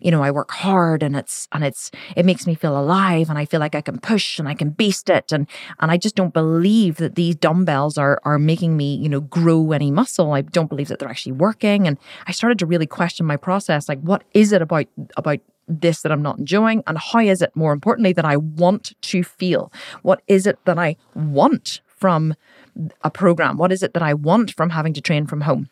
[0.00, 3.38] you know, I work hard, and it's and it's it makes me feel alive and
[3.38, 5.46] I feel like I can push and I can beast it and
[5.80, 9.72] and I just don't believe that these dumbbells are are making me, you know, grow
[9.72, 10.32] any muscle.
[10.32, 13.88] I don't believe that they're actually working and I started to really question my process
[13.88, 16.82] like what is it about about this that I'm not enjoying?
[16.86, 19.72] And how is it, more importantly, that I want to feel?
[20.02, 22.34] What is it that I want from
[23.02, 23.56] a program?
[23.56, 25.68] What is it that I want from having to train from home?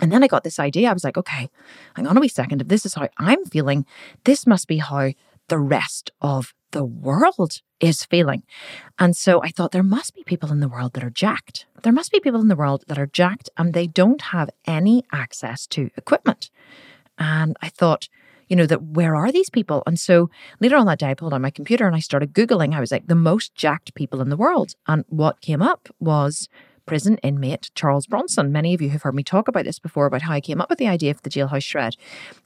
[0.00, 0.90] And then I got this idea.
[0.90, 1.48] I was like, okay,
[1.94, 2.60] hang on a wee second.
[2.60, 3.86] If this is how I'm feeling,
[4.24, 5.12] this must be how
[5.48, 8.42] the rest of the world is feeling.
[8.98, 11.66] And so I thought there must be people in the world that are jacked.
[11.82, 15.04] There must be people in the world that are jacked and they don't have any
[15.12, 16.50] access to equipment.
[17.18, 18.08] And I thought,
[18.48, 19.82] you know, that where are these people?
[19.86, 22.74] And so later on that day, I pulled out my computer and I started Googling.
[22.74, 24.74] I was like, the most jacked people in the world.
[24.86, 26.48] And what came up was
[26.86, 28.52] prison inmate Charles Bronson.
[28.52, 30.70] Many of you have heard me talk about this before about how I came up
[30.70, 31.96] with the idea of the jailhouse shred.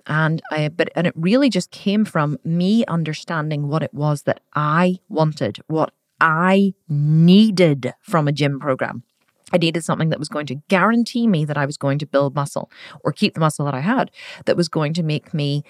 [0.07, 4.41] And I but and it really just came from me understanding what it was that
[4.55, 9.05] I wanted, what I needed from a gym program.
[9.53, 12.35] I needed something that was going to guarantee me that I was going to build
[12.35, 12.71] muscle
[13.03, 14.11] or keep the muscle that I had,
[14.47, 15.65] that was going to make me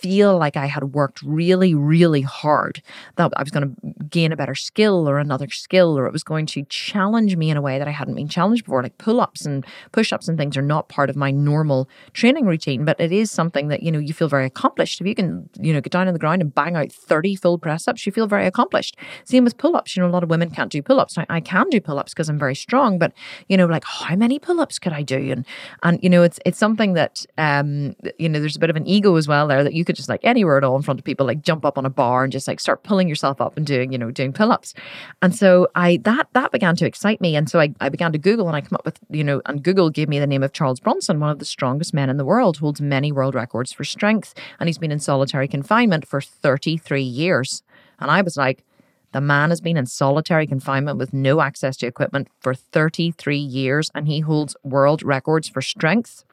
[0.00, 2.82] feel like I had worked really, really hard,
[3.16, 6.22] that I was going to gain a better skill or another skill, or it was
[6.22, 8.82] going to challenge me in a way that I hadn't been challenged before.
[8.82, 12.46] Like pull ups and push ups and things are not part of my normal training
[12.46, 15.00] routine, but it is something that, you know, you feel very accomplished.
[15.00, 17.58] If you can, you know, get down on the ground and bang out 30 full
[17.58, 18.96] press ups, you feel very accomplished.
[19.24, 19.96] Same with pull ups.
[19.96, 21.16] You know, a lot of women can't do pull ups.
[21.18, 23.12] I can do pull ups because I'm very strong, but,
[23.48, 25.30] you know, like how many pull ups could I do?
[25.30, 25.46] And,
[25.82, 28.86] and, you know, it's, it's something that, um, you know, there's a bit of an
[28.86, 31.04] ego as well there that you could just like anywhere at all in front of
[31.04, 33.66] people, like jump up on a bar and just like start pulling yourself up and
[33.66, 34.72] doing, you know, doing pull-ups.
[35.20, 37.34] And so I that that began to excite me.
[37.34, 39.62] And so I, I began to Google and I come up with, you know, and
[39.62, 42.24] Google gave me the name of Charles Bronson, one of the strongest men in the
[42.24, 44.34] world, holds many world records for strength.
[44.60, 47.62] And he's been in solitary confinement for 33 years.
[47.98, 48.64] And I was like,
[49.12, 53.90] the man has been in solitary confinement with no access to equipment for 33 years
[53.94, 56.24] and he holds world records for strength.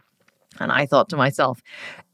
[0.62, 1.62] And I thought to myself,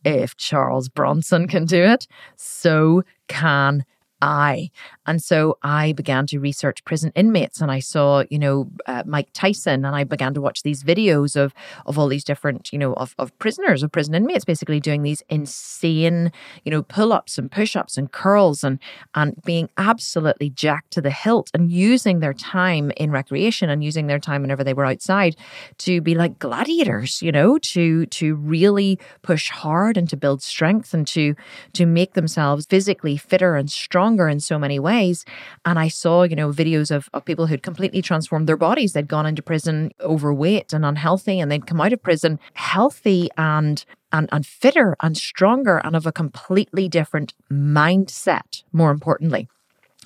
[0.03, 3.85] if Charles Bronson can do it, so can
[4.23, 4.71] I.
[5.05, 9.27] And so I began to research prison inmates and I saw, you know, uh, Mike
[9.33, 11.53] Tyson and I began to watch these videos of
[11.85, 15.21] of all these different, you know, of, of prisoners, of prison inmates basically doing these
[15.27, 16.31] insane,
[16.63, 18.79] you know, pull-ups and push-ups and curls and
[19.13, 24.07] and being absolutely jacked to the hilt and using their time in recreation and using
[24.07, 25.35] their time whenever they were outside
[25.79, 30.93] to be like gladiators, you know, to to really push hard and to build strength
[30.93, 31.35] and to
[31.73, 35.25] to make themselves physically fitter and stronger in so many ways ways.
[35.65, 38.93] And I saw, you know, videos of, of people who'd completely transformed their bodies.
[38.93, 43.83] They'd gone into prison overweight and unhealthy, and they'd come out of prison healthy and
[44.11, 49.47] and, and fitter and stronger and of a completely different mindset, more importantly.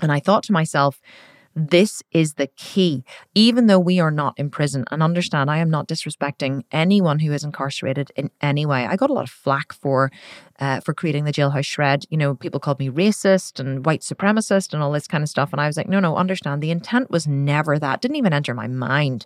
[0.02, 1.02] And I thought to myself,
[1.60, 3.04] This is the key.
[3.34, 7.34] Even though we are not in prison, and understand, I am not disrespecting anyone who
[7.34, 8.86] is incarcerated in any way.
[8.86, 10.12] I got a lot of flack for
[10.60, 12.06] uh, for creating the jailhouse shred.
[12.10, 15.52] You know, people called me racist and white supremacist and all this kind of stuff.
[15.52, 16.62] And I was like, no, no, understand.
[16.62, 18.02] The intent was never that.
[18.02, 19.26] Didn't even enter my mind.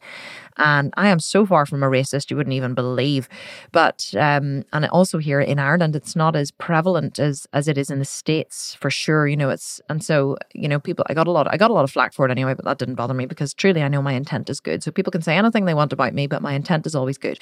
[0.57, 3.29] And I am so far from a racist, you wouldn't even believe.
[3.71, 7.89] But um, and also here in Ireland, it's not as prevalent as as it is
[7.89, 9.27] in the states for sure.
[9.27, 11.05] You know, it's and so you know, people.
[11.09, 11.47] I got a lot.
[11.51, 13.51] I got a lot of flack for it anyway, but that didn't bother me because
[13.51, 14.83] truly, I know my intent is good.
[14.83, 17.39] So people can say anything they want about me, but my intent is always good.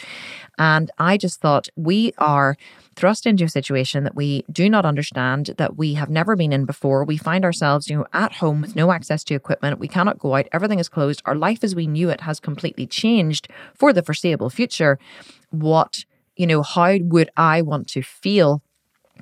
[0.58, 2.56] And I just thought we are
[2.96, 6.64] thrust into a situation that we do not understand, that we have never been in
[6.64, 7.04] before.
[7.04, 9.80] We find ourselves, you know, at home with no access to equipment.
[9.80, 10.48] We cannot go out.
[10.54, 11.22] Everything is closed.
[11.26, 14.98] Our life as we knew it has completely changed for the foreseeable future.
[15.50, 16.06] What,
[16.38, 18.62] you know, how would I want to feel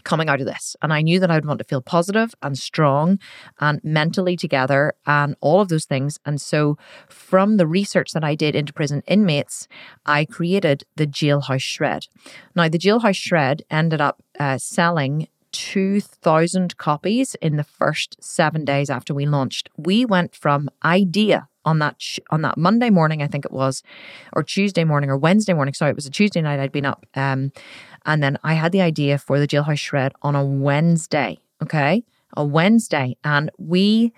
[0.04, 0.76] coming out of this.
[0.82, 3.20] And I knew that I would want to feel positive and strong
[3.60, 6.20] and mentally together and all of those things.
[6.26, 6.78] And so,
[7.10, 9.68] from the research that I did into prison inmates,
[10.06, 12.08] I created the Jailhouse Shred.
[12.56, 18.89] Now, the Jailhouse Shred ended up uh, selling 2,000 copies in the first seven days
[18.89, 19.70] after we launched.
[19.78, 22.01] We went from idea on that
[22.32, 23.84] on that Monday morning, I think it was,
[24.34, 25.74] or Tuesday morning or Wednesday morning.
[25.74, 26.59] Sorry, it was a Tuesday night.
[26.59, 27.51] I'd been up, um,
[28.05, 31.38] and then I had the idea for the Jailhouse Shred on a Wednesday.
[31.61, 32.03] Okay,
[32.36, 34.13] a Wednesday, and we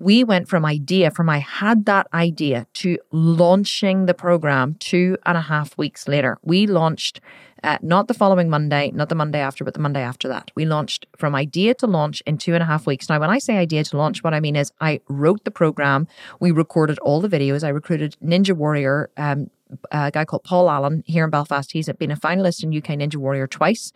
[0.00, 5.36] we went from idea from I had that idea to launching the program two and
[5.36, 6.38] a half weeks later.
[6.42, 7.20] We launched
[7.62, 10.50] uh, not the following Monday, not the Monday after, but the Monday after that.
[10.54, 13.10] We launched from idea to launch in two and a half weeks.
[13.10, 16.08] Now, when I say idea to launch, what I mean is I wrote the program,
[16.40, 19.10] we recorded all the videos, I recruited Ninja Warrior.
[19.18, 19.50] Um,
[19.92, 21.70] a guy called Paul Allen here in Belfast.
[21.70, 23.92] He's been a finalist in UK Ninja Warrior twice.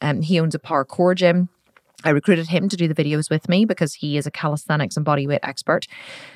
[0.00, 1.48] Um, he owns a parkour gym.
[2.04, 5.04] I recruited him to do the videos with me because he is a calisthenics and
[5.04, 5.86] bodyweight expert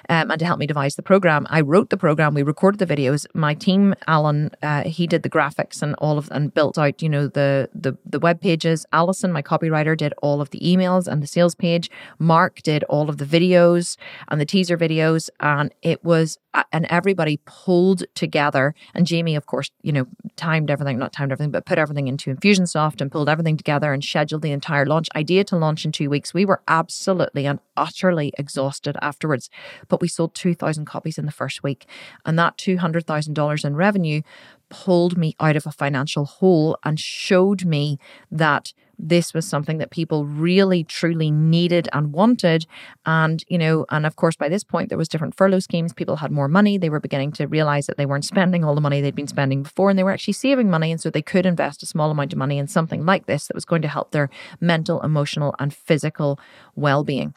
[0.08, 1.46] um, and to help me devise the program.
[1.50, 3.26] I wrote the program, we recorded the videos.
[3.32, 7.08] My team, Alan, uh, he did the graphics and all of and built out, you
[7.08, 8.84] know, the, the the web pages.
[8.92, 11.90] Alison, my copywriter, did all of the emails and the sales page.
[12.18, 13.96] Mark did all of the videos
[14.28, 15.30] and the teaser videos.
[15.38, 16.38] And it was
[16.72, 18.74] and everybody pulled together.
[18.94, 20.06] And Jamie, of course, you know,
[20.36, 24.04] timed everything, not timed everything, but put everything into Infusionsoft and pulled everything together and
[24.04, 25.08] scheduled the entire launch.
[25.16, 26.32] Idea to launch in two weeks.
[26.32, 29.50] We were absolutely and utterly exhausted afterwards,
[29.88, 31.86] but we sold 2,000 copies in the first week.
[32.24, 34.22] And that $200,000 in revenue
[34.70, 37.98] pulled me out of a financial hole and showed me
[38.30, 38.72] that
[39.02, 42.66] this was something that people really truly needed and wanted.
[43.04, 45.92] And you know and of course by this point there was different furlough schemes.
[45.92, 46.78] People had more money.
[46.78, 49.62] They were beginning to realize that they weren't spending all the money they'd been spending
[49.64, 52.32] before and they were actually saving money and so they could invest a small amount
[52.32, 54.30] of money in something like this that was going to help their
[54.60, 56.38] mental emotional and physical
[56.76, 57.34] well-being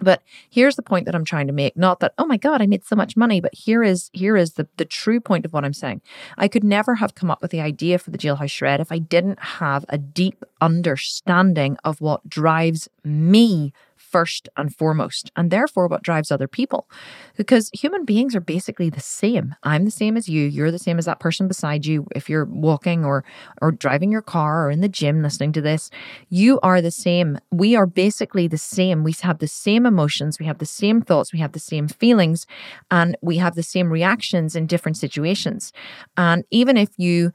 [0.00, 1.76] but here's the point that I'm trying to make.
[1.76, 4.52] Not that, oh my God, I made so much money, but here is here is
[4.54, 6.02] the, the true point of what I'm saying.
[6.36, 8.98] I could never have come up with the idea for the jailhouse shred if I
[8.98, 13.72] didn't have a deep understanding of what drives me
[14.16, 16.88] first and foremost, and therefore what drives other people.
[17.36, 19.54] Because human beings are basically the same.
[19.62, 20.46] I'm the same as you.
[20.46, 22.06] You're the same as that person beside you.
[22.14, 23.24] If you're walking or
[23.60, 25.90] or driving your car or in the gym listening to this,
[26.30, 27.38] you are the same.
[27.50, 29.04] We are basically the same.
[29.04, 32.46] We have the same emotions, we have the same thoughts, we have the same feelings,
[32.90, 35.74] and we have the same reactions in different situations.
[36.16, 37.32] And even if you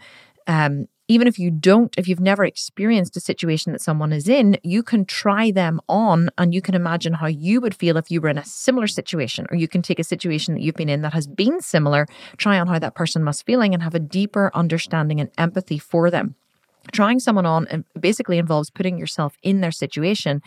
[0.47, 4.57] um, even if you don't, if you've never experienced a situation that someone is in,
[4.63, 8.21] you can try them on and you can imagine how you would feel if you
[8.21, 9.45] were in a similar situation.
[9.51, 12.07] Or you can take a situation that you've been in that has been similar,
[12.37, 16.09] try on how that person must feeling and have a deeper understanding and empathy for
[16.09, 16.35] them
[16.91, 20.41] trying someone on um, basically involves putting yourself in their situation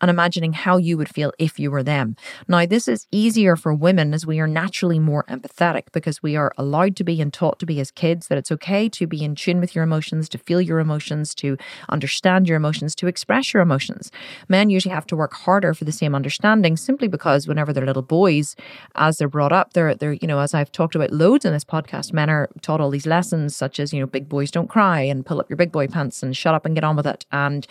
[0.00, 2.16] and imagining how you would feel if you were them.
[2.48, 6.52] Now, this is easier for women as we are naturally more empathetic because we are
[6.56, 9.34] allowed to be and taught to be as kids that it's okay to be in
[9.34, 11.56] tune with your emotions, to feel your emotions, to
[11.88, 14.10] understand your emotions, to express your emotions.
[14.48, 18.02] Men usually have to work harder for the same understanding simply because whenever they're little
[18.02, 18.56] boys,
[18.94, 21.64] as they're brought up, they're, they're, you know, as I've talked about loads in this
[21.64, 25.00] podcast, men are taught all these lessons such as, you know, big boys don't cry
[25.00, 27.26] and pull up your big boy pants and shut up and get on with it.
[27.32, 27.66] And,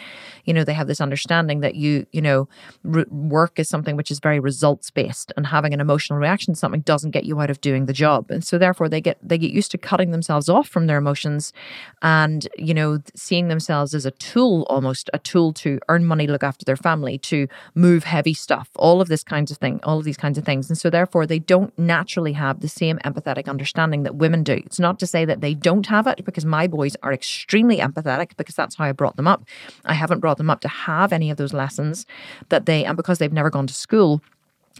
[0.46, 2.48] you know, they have this understanding that you, you know,
[2.84, 6.60] re- work is something which is very results based and having an emotional reaction to
[6.60, 8.30] something doesn't get you out of doing the job.
[8.30, 11.54] And so therefore they get, they get used to cutting themselves off from their emotions
[12.02, 16.44] and, you know, seeing themselves as a tool, almost a tool to earn money, look
[16.44, 20.04] after their family, to move heavy stuff, all of this kinds of thing, all of
[20.04, 20.70] these kinds of things.
[20.70, 24.62] And so therefore they don't naturally have the same empathetic understanding that women do.
[24.66, 27.93] It's not to say that they don't have it because my boys are extremely empathetic
[27.94, 29.44] because that's how I brought them up.
[29.86, 32.06] I haven't brought them up to have any of those lessons
[32.50, 34.22] that they, and because they've never gone to school,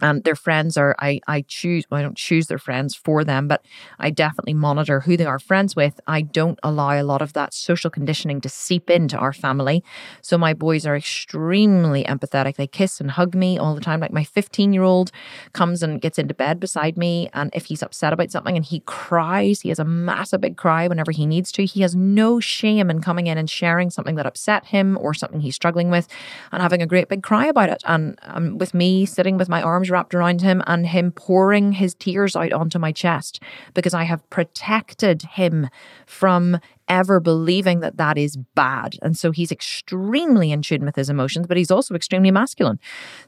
[0.02, 3.46] and their friends are I I choose well, I don't choose their friends for them,
[3.46, 3.64] but
[3.98, 6.00] I definitely monitor who they are friends with.
[6.06, 9.84] I don't allow a lot of that social conditioning to seep into our family.
[10.20, 12.56] So my boys are extremely empathetic.
[12.56, 14.00] They kiss and hug me all the time.
[14.00, 15.12] Like my 15 year old
[15.52, 18.80] comes and gets into bed beside me, and if he's upset about something and he
[18.80, 21.64] cries, he has a massive big cry whenever he needs to.
[21.64, 25.40] He has no shame in coming in and sharing something that upset him or something
[25.40, 26.08] he's struggling with,
[26.50, 27.82] and having a great big cry about it.
[27.86, 31.72] And um, with me sitting with my arms arms wrapped around him and him pouring
[31.72, 33.40] his tears out onto my chest
[33.74, 35.68] because I have protected him
[36.06, 36.58] from
[36.88, 38.96] ever believing that that is bad.
[39.02, 42.78] And so he's extremely in tune with his emotions, but he's also extremely masculine.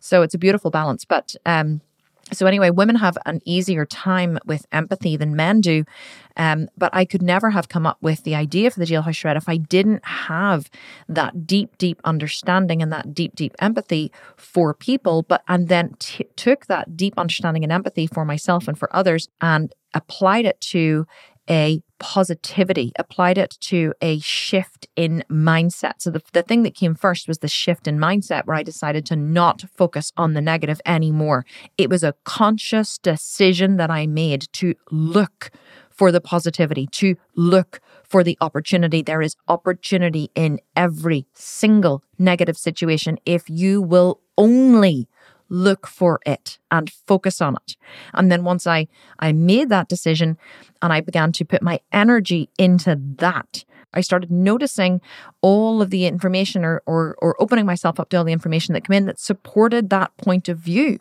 [0.01, 1.05] So it's a beautiful balance.
[1.05, 1.81] But um,
[2.33, 5.85] so, anyway, women have an easier time with empathy than men do.
[6.37, 9.37] Um, but I could never have come up with the idea for the jailhouse shred
[9.37, 10.69] if I didn't have
[11.09, 15.23] that deep, deep understanding and that deep, deep empathy for people.
[15.23, 19.29] But and then t- took that deep understanding and empathy for myself and for others
[19.41, 21.07] and applied it to
[21.49, 25.95] a positivity, applied it to a shift in mindset.
[25.99, 29.07] So the, the thing that came first was the shift in mindset where I decided
[29.07, 31.45] to not focus on the negative anymore.
[31.79, 35.51] It was a conscious decision that I made to look
[35.91, 39.01] for the positivity, to look for the opportunity.
[39.01, 45.09] There is opportunity in every single negative situation if you will only
[45.49, 47.77] look for it and focus on it.
[48.15, 48.89] And then once I
[49.19, 50.37] I made that decision
[50.83, 53.65] and I began to put my energy into that,
[53.97, 55.01] I started noticing
[55.41, 58.87] all of the information or, or, or opening myself up to all the information that
[58.87, 61.01] came in that supported that point of view.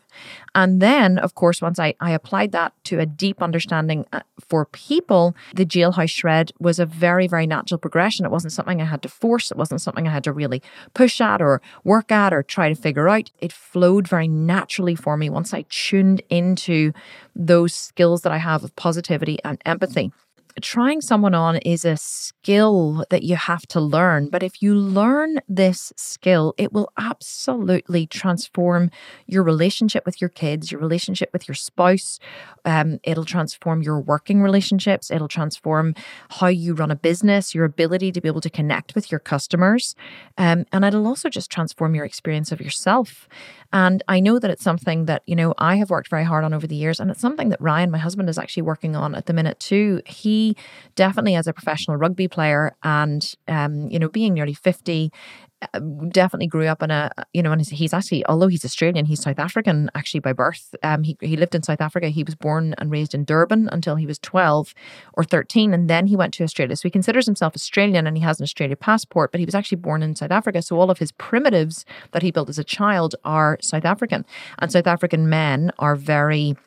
[0.56, 4.66] And then, of course, once I, I applied that to a deep understanding uh, for
[4.66, 8.26] people, the jailhouse shred was a very, very natural progression.
[8.26, 11.20] It wasn't something I had to force, it wasn't something I had to really push
[11.20, 13.30] at or work at or try to figure out.
[13.40, 16.94] It flowed very naturally for me once I tuned into
[17.36, 20.14] those skills that I have of positivity and empathy
[20.62, 24.30] trying someone on is a skill that you have to learn.
[24.30, 28.90] But if you learn this skill, it will absolutely transform
[29.28, 32.20] your relationship with your kids, your relationship with your spouse.
[32.64, 35.12] Um, it'll transform your working relationships.
[35.12, 35.94] It'll transform
[36.30, 39.96] how you run a business, your ability to be able to connect with your customers.
[40.38, 43.28] Um, and it'll also just transform your experience of yourself.
[43.74, 46.54] And I know that it's something that, you know, I have worked very hard on
[46.54, 47.00] over the years.
[47.00, 50.02] And it's something that Ryan, my husband, is actually working on at the minute too.
[50.06, 50.45] He
[50.96, 55.12] definitely, as a professional rugby player and, um, you know, being nearly 50,
[55.74, 55.80] uh,
[56.10, 59.40] definitely grew up in a you know and he's actually although he's Australian he's South
[59.40, 60.76] African actually by birth.
[60.84, 62.10] Um he, he lived in South Africa.
[62.10, 64.74] He was born and raised in Durban until he was 12
[65.14, 66.76] or 13 and then he went to Australia.
[66.76, 69.78] So he considers himself Australian and he has an Australia passport but he was actually
[69.78, 70.62] born in South Africa.
[70.62, 74.26] So all of his primitives that he built as a child are South African.
[74.60, 76.58] And South African men are very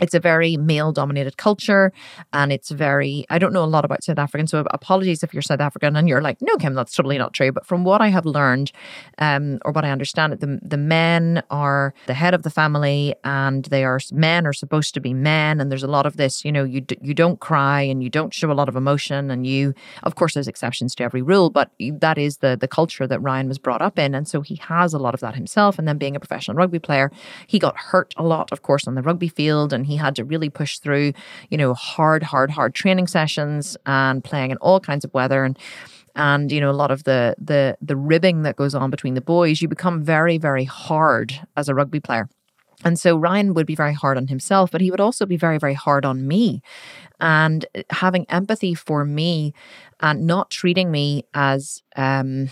[0.00, 1.92] it's a very male dominated culture
[2.32, 5.42] and it's very i don't know a lot about south african so apologies if you're
[5.42, 7.52] south african and you're like no kim that's totally not true.
[7.52, 8.72] But from what i have learned
[9.18, 13.64] um, or what i understand the, the men are the head of the family and
[13.66, 16.52] they are men are supposed to be men and there's a lot of this you
[16.52, 19.46] know you, d- you don't cry and you don't show a lot of emotion and
[19.46, 23.20] you of course there's exceptions to every rule but that is the the culture that
[23.20, 25.86] ryan was brought up in and so he has a lot of that himself and
[25.86, 27.10] then being a professional rugby player
[27.46, 30.24] he got hurt a lot of course on the rugby field and he had to
[30.24, 31.12] really push through,
[31.50, 35.58] you know, hard, hard, hard training sessions and playing in all kinds of weather and
[36.16, 39.20] and you know a lot of the the the ribbing that goes on between the
[39.20, 42.28] boys you become very very hard as a rugby player
[42.84, 45.58] and so Ryan would be very hard on himself, but he would also be very,
[45.58, 46.62] very hard on me.
[47.20, 49.52] And having empathy for me
[50.00, 52.48] and not treating me as um,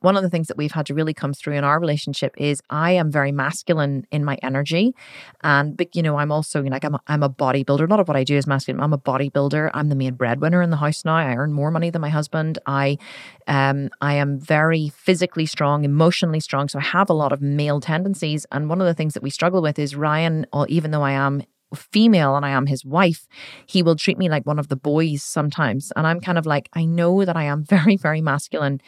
[0.00, 2.62] one of the things that we've had to really come through in our relationship is
[2.70, 4.94] I am very masculine in my energy.
[5.42, 7.86] And, but, you know, I'm also you like, I'm a, I'm a bodybuilder.
[7.86, 8.82] A lot of what I do is masculine.
[8.82, 9.70] I'm a bodybuilder.
[9.74, 11.16] I'm the main breadwinner in the house now.
[11.16, 12.58] I earn more money than my husband.
[12.66, 12.98] I,
[13.46, 16.68] um, I am very physically strong, emotionally strong.
[16.68, 18.46] So I have a lot of male tendencies.
[18.52, 21.42] And one of the things that we struggle with is Ryan, even though I am
[21.74, 23.26] female and I am his wife,
[23.66, 25.92] he will treat me like one of the boys sometimes.
[25.96, 28.80] And I'm kind of like, I know that I am very, very masculine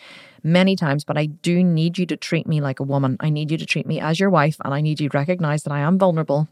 [0.45, 3.17] many times, but I do need you to treat me like a woman.
[3.21, 5.65] I need you to treat me as your wife, and I need you to recognize
[5.65, 6.49] that I am vulnerable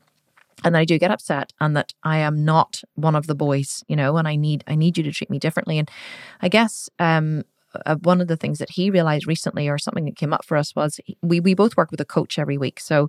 [0.64, 3.84] and that I do get upset and that I am not one of the boys,
[3.88, 5.78] you know, and I need I need you to treat me differently.
[5.78, 5.90] And
[6.40, 7.44] I guess um
[7.86, 10.56] uh, one of the things that he realized recently, or something that came up for
[10.56, 12.80] us, was we we both work with a coach every week.
[12.80, 13.08] So,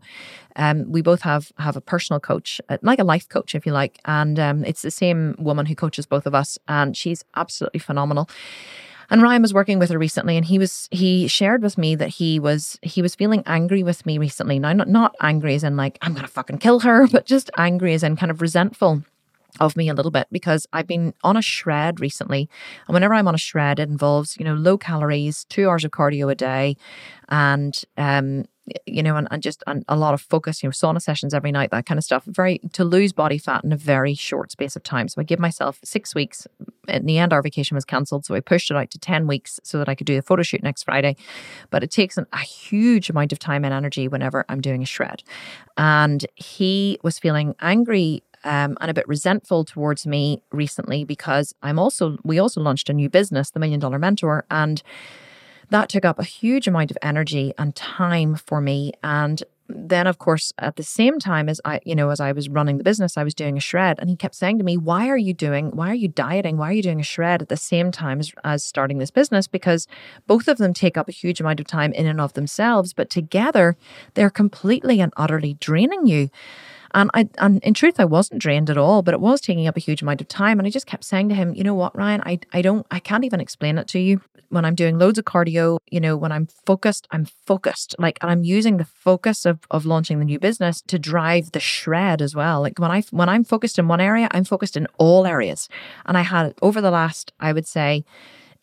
[0.55, 3.73] um, we both have have a personal coach, uh, like a life coach, if you
[3.73, 7.79] like, and um, it's the same woman who coaches both of us, and she's absolutely
[7.79, 8.29] phenomenal.
[9.09, 12.09] And Ryan was working with her recently and he was he shared with me that
[12.09, 14.59] he was he was feeling angry with me recently.
[14.59, 17.93] Now not not angry as in like I'm gonna fucking kill her, but just angry
[17.93, 19.03] as in kind of resentful
[19.59, 22.49] of me a little bit because I've been on a shred recently.
[22.87, 25.91] And whenever I'm on a shred, it involves, you know, low calories, two hours of
[25.91, 26.77] cardio a day,
[27.29, 28.45] and um,
[28.85, 31.51] you know, and, and just and a lot of focus, you know, sauna sessions every
[31.51, 32.23] night, that kind of stuff.
[32.25, 35.07] Very to lose body fat in a very short space of time.
[35.07, 36.47] So I give myself six weeks.
[36.87, 39.59] In the end, our vacation was cancelled, so I pushed it out to ten weeks
[39.63, 41.15] so that I could do the photo shoot next Friday.
[41.69, 44.85] But it takes an, a huge amount of time and energy whenever I'm doing a
[44.85, 45.23] shred.
[45.77, 51.79] And he was feeling angry um, and a bit resentful towards me recently because I'm
[51.79, 54.81] also we also launched a new business, the Million Dollar Mentor, and
[55.69, 58.93] that took up a huge amount of energy and time for me.
[59.03, 62.49] And then of course at the same time as i you know as i was
[62.49, 65.07] running the business i was doing a shred and he kept saying to me why
[65.07, 66.57] are you doing why are you dieting?
[66.57, 69.47] Why are you doing a shred at the same time as, as starting this business?
[69.47, 69.87] Because
[70.27, 73.09] both of them take up a huge amount of time in and of themselves but
[73.09, 73.75] together
[74.13, 76.29] they're completely and utterly draining you
[76.93, 79.77] and I, and in truth, I wasn't drained at all, but it was taking up
[79.77, 80.59] a huge amount of time.
[80.59, 82.99] And I just kept saying to him, you know what, Ryan, I, I don't, I
[82.99, 84.21] can't even explain it to you.
[84.49, 87.95] When I'm doing loads of cardio, you know, when I'm focused, I'm focused.
[87.97, 91.59] Like, and I'm using the focus of of launching the new business to drive the
[91.59, 92.61] shred as well.
[92.61, 95.69] Like when I when I'm focused in one area, I'm focused in all areas.
[96.05, 98.05] And I had over the last, I would say,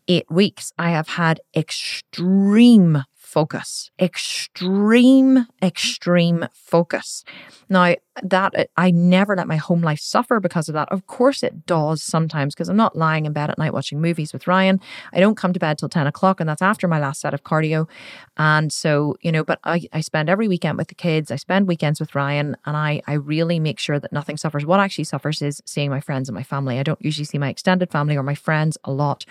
[0.07, 7.25] eight weeks, I have had extreme focus, extreme, extreme focus.
[7.69, 10.91] Now, that I never let my home life suffer because of that.
[10.91, 14.33] Of course, it does sometimes because I'm not lying in bed at night watching movies
[14.33, 14.81] with Ryan.
[15.13, 17.45] I don't come to bed till 10 o'clock, and that's after my last set of
[17.45, 17.89] cardio.
[18.37, 21.69] And so, you know, but I, I spend every weekend with the kids, I spend
[21.69, 24.67] weekends with Ryan, and I, I really make sure that nothing suffers.
[24.67, 26.79] What actually suffers is seeing my friends and my family.
[26.79, 29.25] I don't usually see my extended family or my friends a lot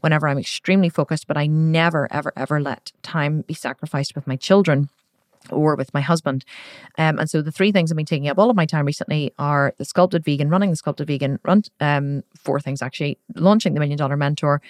[0.00, 4.36] whenever I'm extremely focused, but I never, ever, ever let time be sacrificed with my
[4.36, 4.88] children
[5.50, 6.44] or with my husband.
[6.98, 9.32] Um, and so the three things I've been taking up all of my time recently
[9.38, 13.80] are the sculpted vegan, running the sculpted vegan, run um, four things actually, launching the
[13.80, 14.60] million dollar mentor,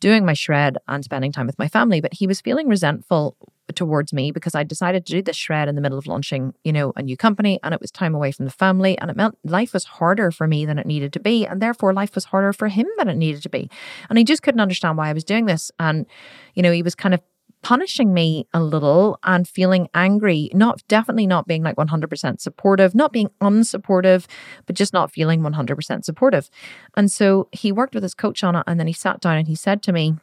[0.00, 2.00] doing my shred and spending time with my family.
[2.00, 3.36] But he was feeling resentful
[3.74, 6.72] towards me because I decided to do this shred in the middle of launching, you
[6.72, 9.38] know, a new company and it was time away from the family and it meant
[9.44, 12.52] life was harder for me than it needed to be and therefore life was harder
[12.52, 13.70] for him than it needed to be.
[14.10, 16.06] And he just couldn't understand why I was doing this and
[16.54, 17.20] you know, he was kind of
[17.62, 23.12] punishing me a little and feeling angry, not definitely not being like 100% supportive, not
[23.12, 24.26] being unsupportive,
[24.66, 26.50] but just not feeling 100% supportive.
[26.96, 29.48] And so he worked with his coach on it and then he sat down and
[29.48, 30.16] he said to me,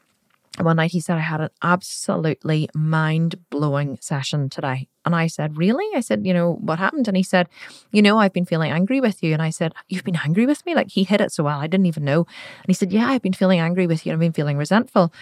[0.57, 4.89] one night he said, I had an absolutely mind blowing session today.
[5.05, 5.85] And I said, Really?
[5.95, 7.07] I said, You know, what happened?
[7.07, 7.47] And he said,
[7.91, 9.31] You know, I've been feeling angry with you.
[9.31, 10.75] And I said, You've been angry with me?
[10.75, 11.59] Like he hit it so well.
[11.59, 12.19] I didn't even know.
[12.57, 14.11] And he said, Yeah, I've been feeling angry with you.
[14.11, 15.13] I've been feeling resentful.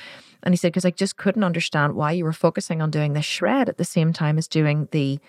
[0.43, 3.25] And he said, because I just couldn't understand why you were focusing on doing this
[3.25, 5.19] shred at the same time as doing the,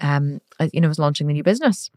[0.00, 1.90] um, uh, you know, was launching the new business.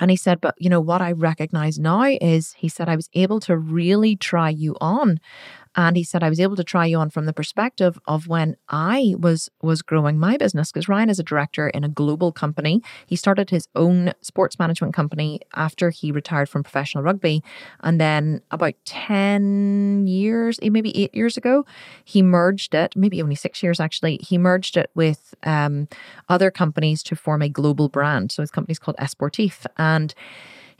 [0.00, 3.10] And he said, but you know, what I recognize now is he said, I was
[3.14, 5.20] able to really try you on.
[5.74, 8.56] And he said, I was able to try you on from the perspective of when
[8.68, 10.70] I was was growing my business.
[10.70, 12.82] Because Ryan is a director in a global company.
[13.06, 17.42] He started his own sports management company after he retired from professional rugby.
[17.80, 21.64] And then about 10 years, eh, maybe eight years ago,
[22.04, 25.88] he merged it, maybe only six years actually, he merged it with um,
[26.28, 28.32] other companies to form a global brand.
[28.32, 29.66] So his company's called Esportif.
[29.76, 30.14] And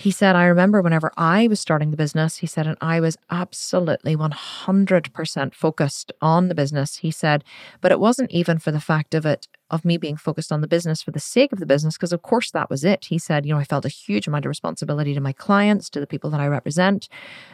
[0.03, 3.16] he said, I remember whenever I was starting the business, he said, and I was
[3.30, 6.96] absolutely 100% focused on the business.
[6.96, 7.44] He said,
[7.80, 10.66] but it wasn't even for the fact of it, of me being focused on the
[10.66, 13.05] business for the sake of the business, because of course that was it.
[13.05, 16.00] He said, you know, I felt a huge amount of responsibility to my clients, to
[16.00, 17.09] the people that I represent,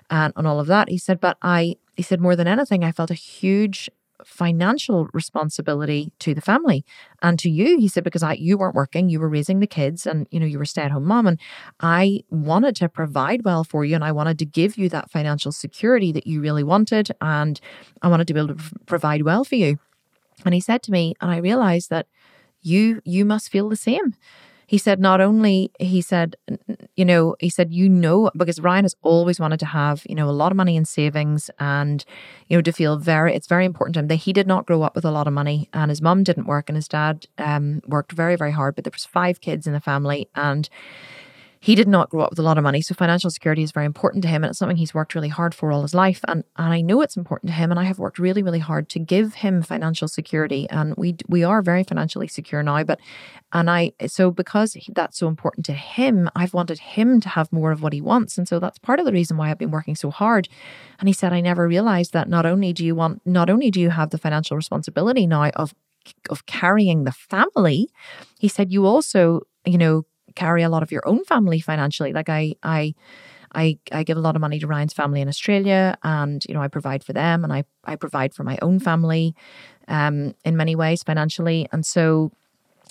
[0.09, 0.89] and, on all of that.
[0.89, 3.91] He said, but I, he said, more than anything, I felt a huge
[4.25, 6.85] financial responsibility to the family.
[7.23, 10.07] And to you he said because I you weren't working you were raising the kids
[10.07, 11.41] and you know you were stay-at-home mom and
[11.81, 15.53] I wanted to provide well for you and I wanted to give you that financial
[15.53, 17.61] security that you really wanted and
[18.03, 19.79] I wanted to be able to provide well for you.
[20.45, 22.07] And he said to me and I realized that
[22.63, 24.15] you you must feel the same
[24.69, 26.37] he said not only he said
[26.95, 30.29] you know he said you know because Ryan has always wanted to have you know
[30.29, 32.05] a lot of money in savings and
[32.49, 34.83] you know to feel very it's very important to him that he did not grow
[34.83, 37.81] up with a lot of money and his mum didn't work and his dad um,
[37.89, 40.69] worked very very hard but there was five kids in the family and
[41.61, 42.81] he did not grow up with a lot of money.
[42.81, 44.45] So financial security is very important to him.
[44.45, 46.21] And it's something he's worked really hard for all his life.
[46.29, 47.71] And, and I know it's important to him.
[47.71, 50.69] And I have worked really, really hard to give him financial security.
[50.71, 52.85] And we, we are very financially secure now.
[52.85, 53.01] But,
[53.53, 57.73] and I, so because that's so important to him, I've wanted him to have more
[57.73, 58.39] of what he wants.
[58.39, 60.49] And so that's part of the reason why I've been working so hard.
[61.01, 63.81] And he said, I never realized that not only do you want, not only do
[63.81, 65.75] you have the financial responsibility now of,
[66.31, 67.89] of carrying the family,
[68.39, 70.05] he said, you also, you know,
[70.39, 72.13] carry a lot of your own family financially.
[72.13, 72.95] Like I, I,
[73.55, 76.63] I, I give a lot of money to Ryan's family in Australia, and you know
[76.63, 79.35] I provide for them, and I I provide for my own family,
[79.89, 82.31] um, in many ways financially, and so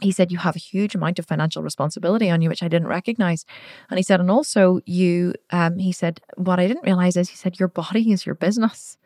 [0.02, 2.88] he said you have a huge amount of financial responsibility on you which i didn't
[2.88, 3.46] recognize.
[3.90, 7.36] And he said and also you um, he said what i didn't realize is he
[7.36, 8.98] said your body is your business.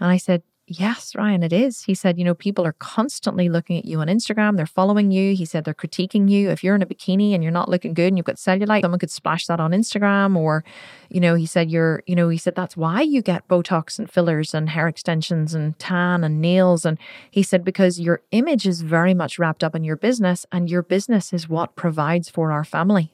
[0.00, 0.42] And i said
[0.74, 1.82] Yes, Ryan, it is.
[1.82, 4.56] He said, you know, people are constantly looking at you on Instagram.
[4.56, 5.34] They're following you.
[5.34, 6.48] He said they're critiquing you.
[6.48, 8.98] If you're in a bikini and you're not looking good and you've got cellulite, someone
[8.98, 10.34] could splash that on Instagram.
[10.34, 10.64] Or,
[11.10, 14.10] you know, he said, you're, you know, he said that's why you get Botox and
[14.10, 16.86] fillers and hair extensions and tan and nails.
[16.86, 16.96] And
[17.30, 20.82] he said, because your image is very much wrapped up in your business and your
[20.82, 23.12] business is what provides for our family.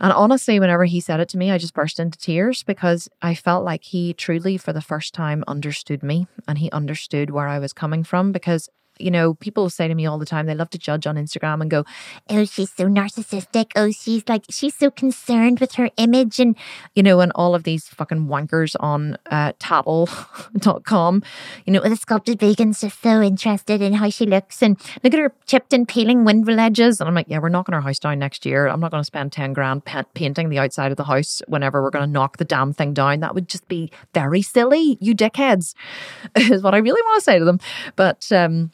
[0.00, 3.34] And honestly, whenever he said it to me, I just burst into tears because I
[3.34, 7.58] felt like he truly, for the first time, understood me and he understood where I
[7.58, 8.68] was coming from because
[8.98, 11.60] you know, people say to me all the time, they love to judge on Instagram
[11.60, 11.84] and go,
[12.30, 13.72] oh, she's so narcissistic.
[13.74, 16.38] Oh, she's like, she's so concerned with her image.
[16.38, 16.56] And,
[16.94, 21.22] you know, and all of these fucking wankers on uh, tattle.com,
[21.64, 24.62] you know, the sculpted vegan's just so interested in how she looks.
[24.62, 27.00] And look at her chipped and peeling window ledges.
[27.00, 28.66] And I'm like, yeah, we're knocking our house down next year.
[28.68, 29.84] I'm not going to spend 10 grand
[30.14, 33.20] painting the outside of the house whenever we're going to knock the damn thing down.
[33.20, 35.74] That would just be very silly, you dickheads,
[36.36, 37.58] is what I really want to say to them.
[37.96, 38.70] But, um,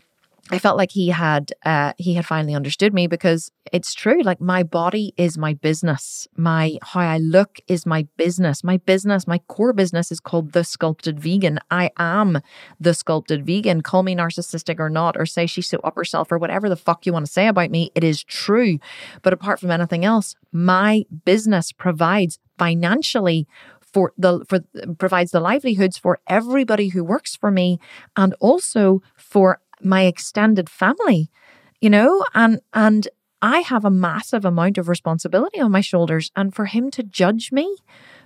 [0.53, 4.22] I felt like he had uh, he had finally understood me because it's true.
[4.22, 6.26] Like my body is my business.
[6.36, 8.64] My how I look is my business.
[8.64, 11.61] My business, my core business is called the sculpted vegan.
[11.70, 12.40] I am
[12.80, 13.82] the sculpted vegan.
[13.82, 17.07] Call me narcissistic or not, or say she's so up herself or whatever the fuck
[17.07, 17.92] you want to say about me.
[17.94, 18.78] It is true.
[19.22, 23.46] But apart from anything else, my business provides financially
[23.92, 24.61] for the for
[24.98, 27.78] provides the livelihoods for everybody who works for me
[28.16, 31.30] and also for my extended family,
[31.80, 33.08] you know, and and
[33.42, 36.30] I have a massive amount of responsibility on my shoulders.
[36.36, 37.76] And for him to judge me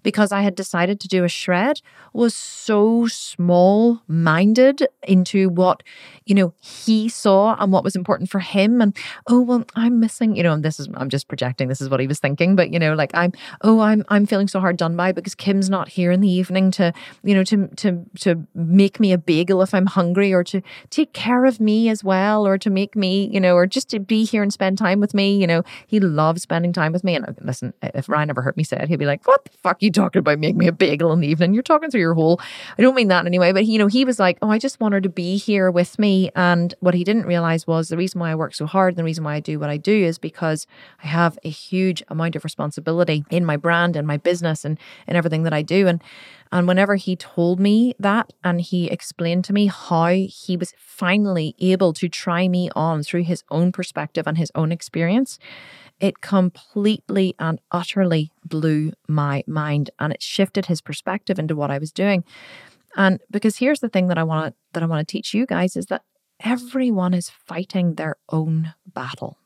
[0.05, 1.81] because I had decided to do a shred
[2.13, 5.83] was so small minded into what,
[6.27, 8.81] you know, he saw and what was important for him.
[8.81, 8.97] And,
[9.27, 11.99] oh, well, I'm missing, you know, and this is, I'm just projecting, this is what
[11.99, 12.55] he was thinking.
[12.55, 13.33] But, you know, like I'm,
[13.63, 16.71] oh, I'm, I'm feeling so hard done by because Kim's not here in the evening
[16.73, 16.93] to,
[17.25, 21.13] you know, to, to, to make me a bagel if I'm hungry or to take
[21.15, 24.25] care of me as well or to make me, you know, or just to be
[24.25, 25.37] here and spend time with me.
[25.37, 27.17] You know, he loves spending time with me.
[27.17, 29.51] And uh, listen, if Ryan ever heard me say it, he'd be like, what the
[29.63, 31.55] fuck you talking about make me a bagel in the evening.
[31.55, 32.41] You're talking through your whole,
[32.79, 34.95] I don't mean that anyway, but you know, he was like, oh, I just want
[34.95, 36.31] her to be here with me.
[36.35, 39.05] And what he didn't realize was the reason why I work so hard and the
[39.05, 40.67] reason why I do what I do is because
[41.03, 45.17] I have a huge amount of responsibility in my brand and my business and, and
[45.17, 45.87] everything that I do.
[45.87, 46.03] And,
[46.53, 51.55] and whenever he told me that and he explained to me how he was finally
[51.59, 55.39] able to try me on through his own perspective and his own experience,
[56.01, 61.79] it completely and utterly blew my mind and it shifted his perspective into what I
[61.79, 62.25] was doing.
[62.97, 65.77] And because here's the thing that I want that I want to teach you guys
[65.77, 66.03] is that
[66.41, 69.39] everyone is fighting their own battle.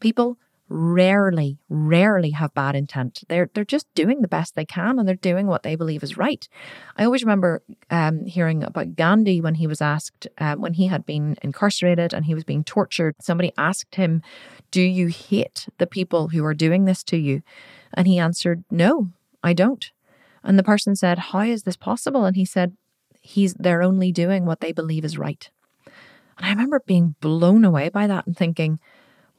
[0.00, 0.38] People
[0.68, 3.22] rarely, rarely have bad intent.
[3.28, 6.16] They're they're just doing the best they can and they're doing what they believe is
[6.16, 6.48] right.
[6.96, 11.04] I always remember um, hearing about Gandhi when he was asked um, when he had
[11.04, 13.16] been incarcerated and he was being tortured.
[13.20, 14.22] Somebody asked him,
[14.72, 17.42] "Do you hate the people who are doing this to you?"
[17.94, 19.10] And he answered, "No,
[19.42, 19.88] I don't."
[20.42, 22.76] And the person said, "How is this possible?" And he said,
[23.20, 25.48] "He's they're only doing what they believe is right."
[26.36, 28.80] And I remember being blown away by that and thinking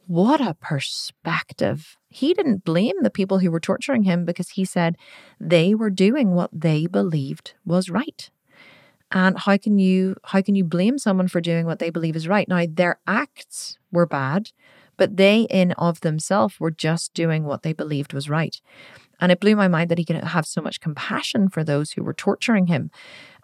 [0.07, 1.97] what a perspective.
[2.09, 4.97] He didn't blame the people who were torturing him because he said
[5.39, 8.29] they were doing what they believed was right.
[9.11, 12.27] And how can you how can you blame someone for doing what they believe is
[12.27, 12.47] right?
[12.47, 14.51] Now their acts were bad,
[14.97, 18.59] but they in of themselves were just doing what they believed was right.
[19.19, 22.03] And it blew my mind that he could have so much compassion for those who
[22.03, 22.91] were torturing him.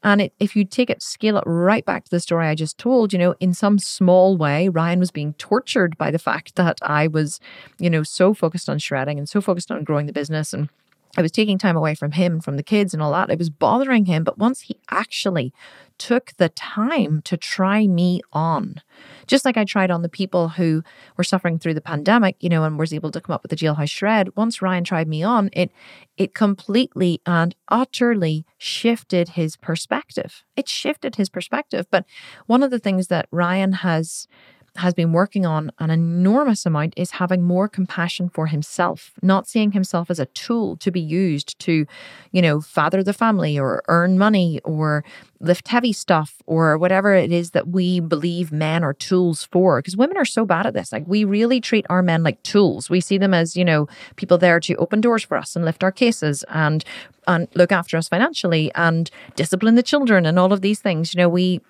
[0.04, 2.78] And it, if you take it, scale it right back to the story I just
[2.78, 6.78] told, you know, in some small way, Ryan was being tortured by the fact that
[6.82, 7.40] I was,
[7.80, 10.70] you know, so focused on shredding and so focused on growing the business and
[11.18, 13.32] I was taking time away from him, from the kids and all that.
[13.32, 14.24] It was bothering him.
[14.24, 15.54] But once he actually
[15.98, 18.82] took the time to try me on,
[19.26, 20.84] just like I tried on the people who
[21.18, 23.56] were suffering through the pandemic, you know, and was able to come up with the
[23.56, 24.36] jailhouse shred.
[24.36, 25.72] Once Ryan tried me on, it
[26.16, 30.44] it completely and utterly shifted his perspective.
[30.56, 31.88] It shifted his perspective.
[31.90, 32.06] But
[32.46, 34.28] one of the things that Ryan has
[34.78, 39.72] has been working on an enormous amount is having more compassion for himself, not seeing
[39.72, 41.86] himself as a tool to be used to,
[42.32, 45.04] you know, father the family or earn money or
[45.40, 49.80] lift heavy stuff or whatever it is that we believe men are tools for.
[49.80, 50.92] Because women are so bad at this.
[50.92, 52.90] Like we really treat our men like tools.
[52.90, 55.84] We see them as, you know, people there to open doors for us and lift
[55.84, 56.84] our cases and
[57.28, 61.14] and look after us financially and discipline the children and all of these things.
[61.14, 61.62] You know, we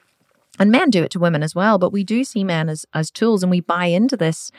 [0.59, 3.09] and men do it to women as well but we do see men as as
[3.11, 4.51] tools and we buy into this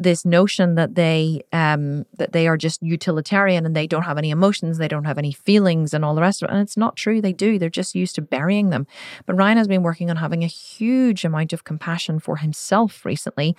[0.00, 4.30] this notion that they um that they are just utilitarian and they don't have any
[4.30, 6.52] emotions they don't have any feelings and all the rest of it.
[6.52, 8.86] And it's not true they do they're just used to burying them.
[9.26, 13.54] But ryan has been working on having a huge amount of compassion for himself recently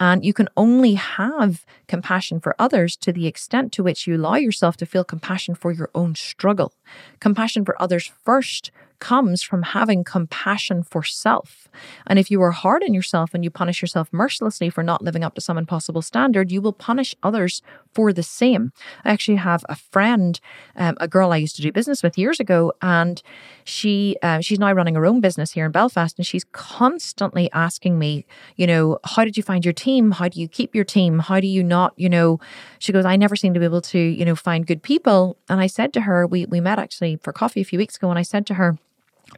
[0.00, 4.36] and you can only have compassion for others to the extent to which you allow
[4.36, 6.72] yourself to feel compassion for your own struggle.
[7.20, 8.70] Compassion for others first
[9.02, 11.66] comes from having compassion for self.
[12.06, 15.24] And if you are hard on yourself and you punish yourself mercilessly for not living
[15.24, 18.72] up to some impossible standard, you will punish others for the same.
[19.04, 20.38] I actually have a friend,
[20.76, 23.20] um, a girl I used to do business with years ago, and
[23.64, 27.98] she uh, she's now running her own business here in Belfast, and she's constantly asking
[27.98, 28.24] me,
[28.54, 30.12] you know, how did you find your team?
[30.12, 31.18] How do you keep your team?
[31.18, 32.38] How do you not, you know?
[32.78, 35.36] She goes, I never seem to be able to, you know, find good people.
[35.48, 38.08] And I said to her, we we met actually for coffee a few weeks ago,
[38.08, 38.78] and I said to her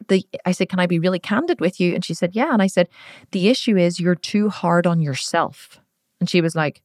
[0.07, 1.93] the I said, Can I be really candid with you?
[1.93, 2.51] And she said, Yeah.
[2.53, 2.89] And I said,
[3.31, 5.79] The issue is you're too hard on yourself.
[6.19, 6.81] And she was like,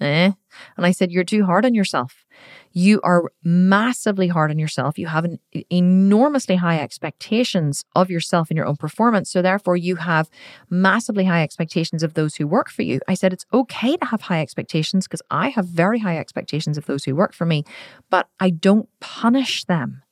[0.00, 0.32] Eh?
[0.76, 2.24] And I said, You're too hard on yourself.
[2.72, 4.98] You are massively hard on yourself.
[4.98, 5.38] You have an
[5.70, 9.30] enormously high expectations of yourself and your own performance.
[9.30, 10.30] So therefore you have
[10.70, 13.00] massively high expectations of those who work for you.
[13.06, 16.86] I said it's okay to have high expectations because I have very high expectations of
[16.86, 17.64] those who work for me,
[18.10, 20.02] but I don't punish them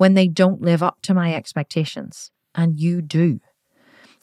[0.00, 2.30] when they don't live up to my expectations.
[2.54, 3.40] And you do.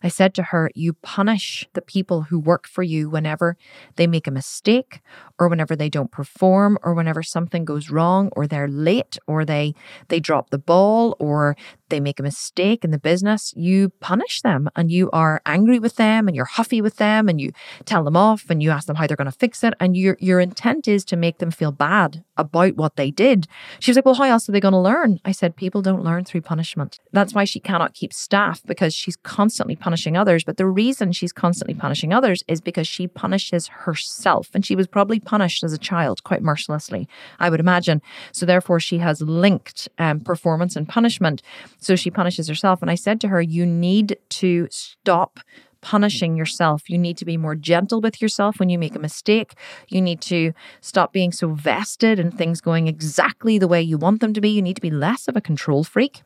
[0.03, 3.57] I said to her, You punish the people who work for you whenever
[3.95, 5.01] they make a mistake,
[5.39, 9.73] or whenever they don't perform, or whenever something goes wrong, or they're late, or they,
[10.09, 11.55] they drop the ball, or
[11.89, 13.53] they make a mistake in the business.
[13.55, 17.39] You punish them and you are angry with them and you're huffy with them and
[17.39, 17.51] you
[17.85, 19.73] tell them off and you ask them how they're going to fix it.
[19.79, 23.47] And your, your intent is to make them feel bad about what they did.
[23.79, 25.19] She was like, Well, how else are they going to learn?
[25.25, 26.99] I said, People don't learn through punishment.
[27.11, 30.43] That's why she cannot keep staff because she's constantly punishing others.
[30.43, 34.49] But the reason she's constantly punishing others is because she punishes herself.
[34.53, 37.07] And she was probably punished as a child quite mercilessly,
[37.39, 38.01] I would imagine.
[38.33, 41.41] So therefore, she has linked um, performance and punishment.
[41.79, 42.81] So she punishes herself.
[42.81, 45.39] And I said to her, You need to stop
[45.79, 46.89] punishing yourself.
[46.89, 49.53] You need to be more gentle with yourself when you make a mistake.
[49.87, 54.19] You need to stop being so vested in things going exactly the way you want
[54.19, 54.49] them to be.
[54.49, 56.23] You need to be less of a control freak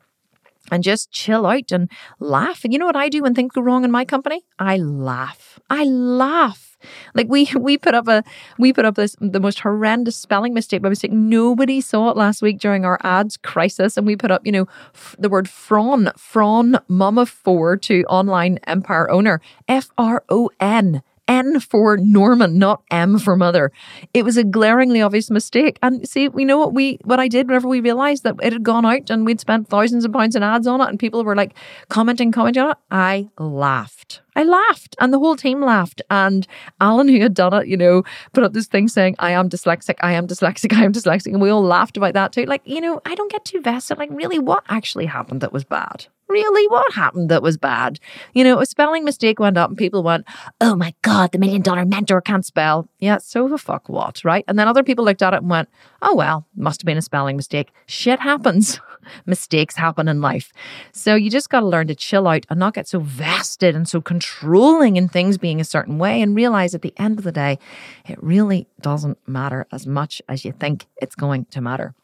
[0.70, 1.90] and just chill out and
[2.20, 2.64] laugh.
[2.64, 4.46] And you know what I do when things go wrong in my company?
[4.60, 5.60] I laugh.
[5.70, 6.78] I laugh.
[7.14, 8.24] Like we we put up a
[8.58, 11.12] we put up this the most horrendous spelling mistake by mistake.
[11.12, 14.68] Nobody saw it last week during our ads crisis, and we put up you know
[14.94, 21.02] f- the word Fron Fron of four to online empire owner F R O N
[21.32, 23.72] N for Norman, not M for mother.
[24.14, 25.80] It was a glaringly obvious mistake.
[25.82, 28.64] And see, we know what we what I did whenever we realized that it had
[28.64, 31.36] gone out and we'd spent thousands of pounds in ads on it and people were
[31.36, 31.54] like
[31.88, 32.78] commenting, commenting on it.
[32.92, 34.22] I laughed.
[34.36, 36.02] I laughed and the whole team laughed.
[36.10, 36.46] And
[36.82, 38.04] Alan, who had done it, you know,
[38.34, 41.32] put up this thing saying, I am dyslexic, I am dyslexic, I am dyslexic.
[41.32, 42.44] And we all laughed about that too.
[42.44, 43.98] Like, you know, I don't get too vested.
[43.98, 46.08] Like, really, what actually happened that was bad?
[46.32, 48.00] Really what happened that was bad?
[48.34, 50.26] You know, a spelling mistake went up and people went,
[50.60, 52.88] oh my God, the million dollar mentor can't spell.
[53.00, 54.46] Yeah, so the fuck what, right?
[54.48, 55.70] And then other people looked at it and went,
[56.02, 57.72] oh well, must have been a spelling mistake.
[57.86, 58.80] Shit happens.
[59.26, 60.54] Mistakes happen in life.
[60.92, 63.88] So you just got to learn to chill out and not get so vested and
[63.88, 67.32] so controlling in things being a certain way and realize at the end of the
[67.32, 67.60] day,
[68.08, 71.96] it really doesn't matter as much as you think it's going to matter.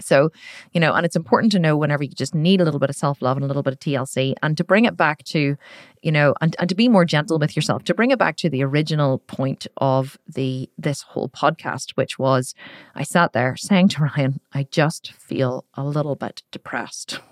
[0.00, 0.30] So,
[0.72, 2.96] you know, and it's important to know whenever you just need a little bit of
[2.96, 5.56] self love and a little bit of TLC and to bring it back to,
[6.02, 8.50] you know, and, and to be more gentle with yourself, to bring it back to
[8.50, 12.54] the original point of the this whole podcast, which was
[12.94, 17.20] I sat there saying to Ryan, I just feel a little bit depressed.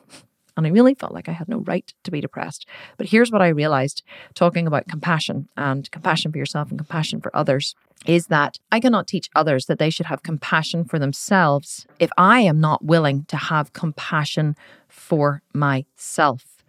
[0.56, 2.66] And I really felt like I had no right to be depressed.
[2.96, 4.04] But here's what I realized
[4.34, 7.74] talking about compassion and compassion for yourself and compassion for others
[8.06, 12.40] is that I cannot teach others that they should have compassion for themselves if I
[12.40, 14.56] am not willing to have compassion
[14.88, 16.64] for myself.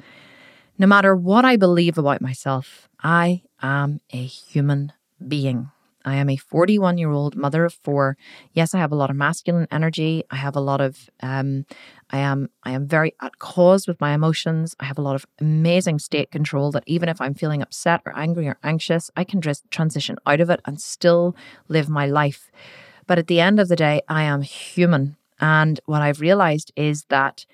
[0.78, 4.94] No matter what I believe about myself, I am a human
[5.26, 5.72] being.
[6.06, 8.16] I am a 41 year old mother of four.
[8.54, 10.24] Yes, I have a lot of masculine energy.
[10.30, 11.66] I have a lot of, um,
[12.12, 14.76] I am, I am very at cause with my emotions.
[14.80, 18.18] I have a lot of amazing state control that even if I'm feeling upset or
[18.18, 21.36] angry or anxious, I can just transition out of it and still
[21.68, 22.52] live my life.
[23.08, 25.18] But at the end of the day, I am human.
[25.40, 27.46] And what I've realized is that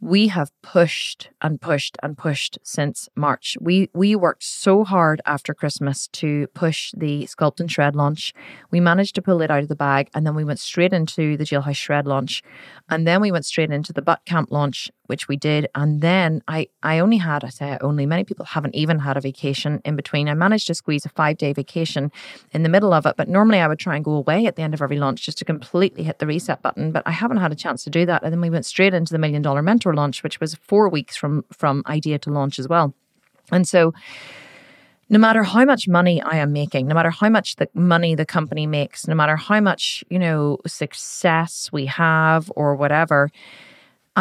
[0.00, 3.56] we have pushed and pushed and pushed since March.
[3.60, 8.32] We we worked so hard after Christmas to push the Sculpt and Shred launch.
[8.70, 11.36] We managed to pull it out of the bag, and then we went straight into
[11.36, 12.42] the Jailhouse Shred launch,
[12.88, 15.66] and then we went straight into the Butt Camp launch, which we did.
[15.74, 19.20] And then I I only had I say only many people haven't even had a
[19.20, 20.28] vacation in between.
[20.28, 22.12] I managed to squeeze a five day vacation
[22.52, 24.62] in the middle of it, but normally I would try and go away at the
[24.62, 26.92] end of every launch just to completely hit the reset button.
[26.92, 29.12] But I haven't had a chance to do that, and then we went straight into
[29.12, 32.68] the Million Dollar Mentor launch, which was four weeks from from idea to launch as
[32.68, 32.94] well.
[33.50, 33.92] And so
[35.08, 38.24] no matter how much money I am making, no matter how much the money the
[38.24, 43.32] company makes, no matter how much, you know, success we have or whatever,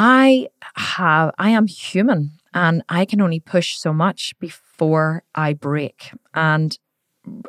[0.01, 0.47] I
[0.77, 6.13] have I am human and I can only push so much before I break.
[6.33, 6.77] And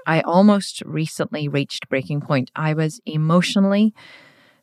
[0.04, 2.50] I almost recently reached breaking point.
[2.56, 3.94] I was emotionally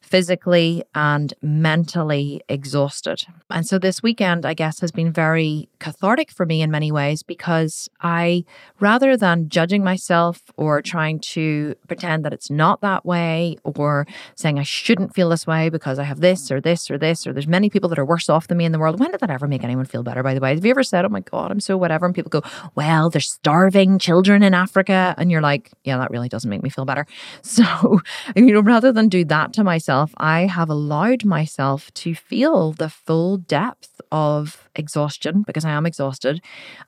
[0.08, 3.26] physically and mentally exhausted.
[3.50, 7.24] And so this weekend, I guess, has been very cathartic for me in many ways
[7.24, 8.46] because I,
[8.80, 14.60] rather than judging myself or trying to pretend that it's not that way or saying
[14.60, 17.48] I shouldn't feel this way because I have this or this or this or there's
[17.48, 19.00] many people that are worse off than me in the world.
[19.00, 20.56] When did that ever make anyone feel better, by the way?
[20.56, 22.06] Have you ever said, oh my God, I'm so whatever?
[22.06, 22.44] And people go,
[22.76, 25.14] well, there's starving children in Africa.
[25.18, 27.06] And you're like, yeah, that really doesn't make me feel better.
[27.58, 28.02] So,
[28.36, 32.72] you know, rather than do that to myself, myself, I have allowed myself to feel
[32.72, 36.40] the full depth of exhaustion because I am exhausted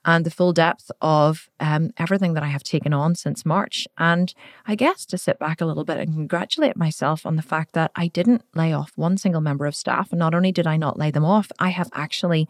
[0.05, 3.88] and the full depth of um, everything that I have taken on since March.
[3.97, 4.34] And
[4.68, 7.91] I guess to sit back a little bit and congratulate myself on the fact that
[7.95, 10.12] I didn't lay off one single member of staff.
[10.12, 12.47] And not only did I not lay them off, I have actually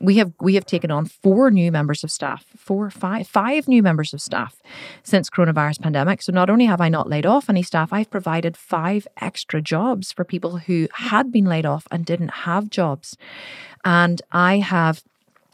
[0.00, 3.82] we have we have taken on four new members of staff four five five new
[3.82, 4.60] members of staff
[5.02, 8.56] since coronavirus pandemic so not only have i not laid off any staff i've provided
[8.56, 13.16] five extra jobs for people who had been laid off and didn't have jobs
[13.84, 15.02] and i have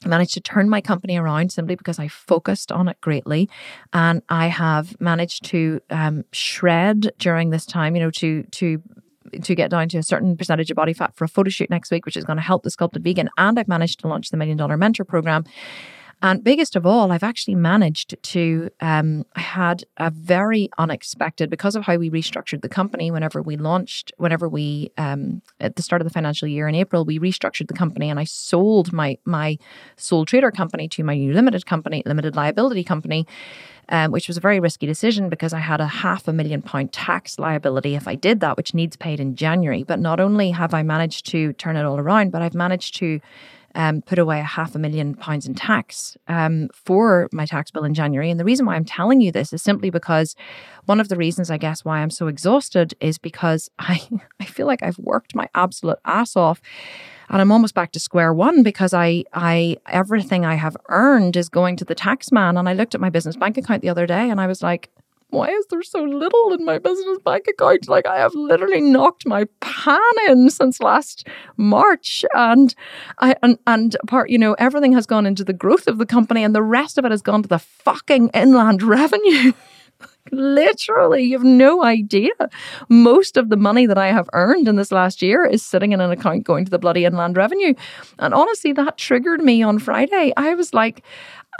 [0.06, 3.48] managed to turn my company around simply because I focused on it greatly,
[3.92, 7.96] and I have managed to um, shred during this time.
[7.96, 8.82] You know, to to
[9.42, 11.90] to get down to a certain percentage of body fat for a photo shoot next
[11.90, 13.28] week, which is going to help the sculpted vegan.
[13.38, 15.44] And I've managed to launch the Million Dollar Mentor Program.
[16.22, 21.76] And biggest of all, I've actually managed to, um, I had a very unexpected, because
[21.76, 26.00] of how we restructured the company whenever we launched, whenever we, um, at the start
[26.00, 29.58] of the financial year in April, we restructured the company and I sold my, my
[29.96, 33.26] sole trader company to my new limited company, limited liability company
[33.88, 36.92] um, which was a very risky decision because I had a half a million pound
[36.92, 39.82] tax liability if I did that, which needs paid in January.
[39.82, 43.20] But not only have I managed to turn it all around, but I've managed to
[43.74, 47.84] um, put away a half a million pounds in tax um, for my tax bill
[47.84, 48.30] in January.
[48.30, 50.36] And the reason why I'm telling you this is simply because
[50.84, 54.00] one of the reasons, I guess, why I'm so exhausted is because I,
[54.40, 56.60] I feel like I've worked my absolute ass off
[57.28, 61.48] and I'm almost back to square one because I I everything I have earned is
[61.48, 62.56] going to the tax man.
[62.56, 64.90] And I looked at my business bank account the other day and I was like,
[65.34, 67.88] why is there so little in my business bank account?
[67.88, 71.26] Like I have literally knocked my pan in since last
[71.56, 72.74] March, and
[73.18, 76.42] I and and part you know everything has gone into the growth of the company,
[76.42, 79.52] and the rest of it has gone to the fucking inland revenue.
[80.32, 82.32] Literally, you have no idea.
[82.88, 86.00] Most of the money that I have earned in this last year is sitting in
[86.00, 87.74] an account going to the bloody inland revenue.
[88.18, 90.32] And honestly, that triggered me on Friday.
[90.36, 91.04] I was like,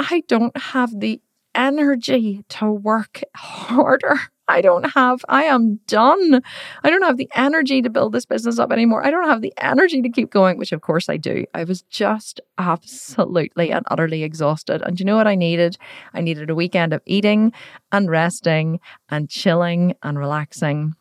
[0.01, 1.20] I don't have the
[1.55, 4.18] energy to work harder.
[4.46, 6.42] I don't have, I am done.
[6.82, 9.05] I don't have the energy to build this business up anymore.
[9.05, 11.46] I don't have the energy to keep going, which of course I do.
[11.55, 14.82] I was just absolutely and utterly exhausted.
[14.82, 15.78] And you know what I needed?
[16.12, 17.52] I needed a weekend of eating
[17.90, 20.94] and resting and chilling and relaxing.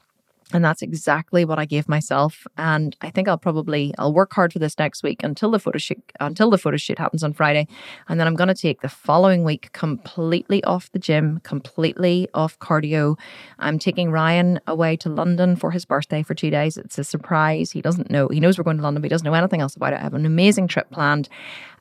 [0.54, 2.46] And that's exactly what I gave myself.
[2.58, 5.80] And I think I'll probably I'll work hard for this next week until the photo
[5.80, 7.68] shoot until the photo shoot happens on Friday.
[8.08, 13.18] And then I'm gonna take the following week completely off the gym, completely off cardio.
[13.60, 16.78] I'm taking Ryan away to London for his birthday for two days.
[16.78, 17.72] It's a surprise.
[17.72, 18.28] He doesn't know.
[18.28, 20.00] He knows we're going to London, but he doesn't know anything else about it.
[20.00, 21.30] I have an amazing trip planned.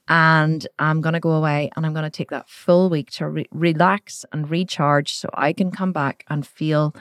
[0.08, 3.28] And I'm going to go away and I'm going to take that full week to
[3.28, 6.94] re- relax and recharge so I can come back and feel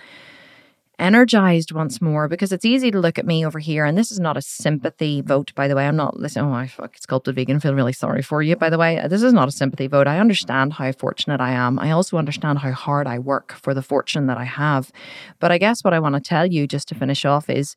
[1.01, 3.83] energized once more because it's easy to look at me over here.
[3.83, 5.87] And this is not a sympathy vote, by the way.
[5.87, 6.45] I'm not listening.
[6.45, 7.59] Oh, I fuck sculpted vegan.
[7.59, 9.05] Feel really sorry for you, by the way.
[9.09, 10.07] This is not a sympathy vote.
[10.07, 11.79] I understand how fortunate I am.
[11.79, 14.91] I also understand how hard I work for the fortune that I have.
[15.39, 17.75] But I guess what I want to tell you just to finish off is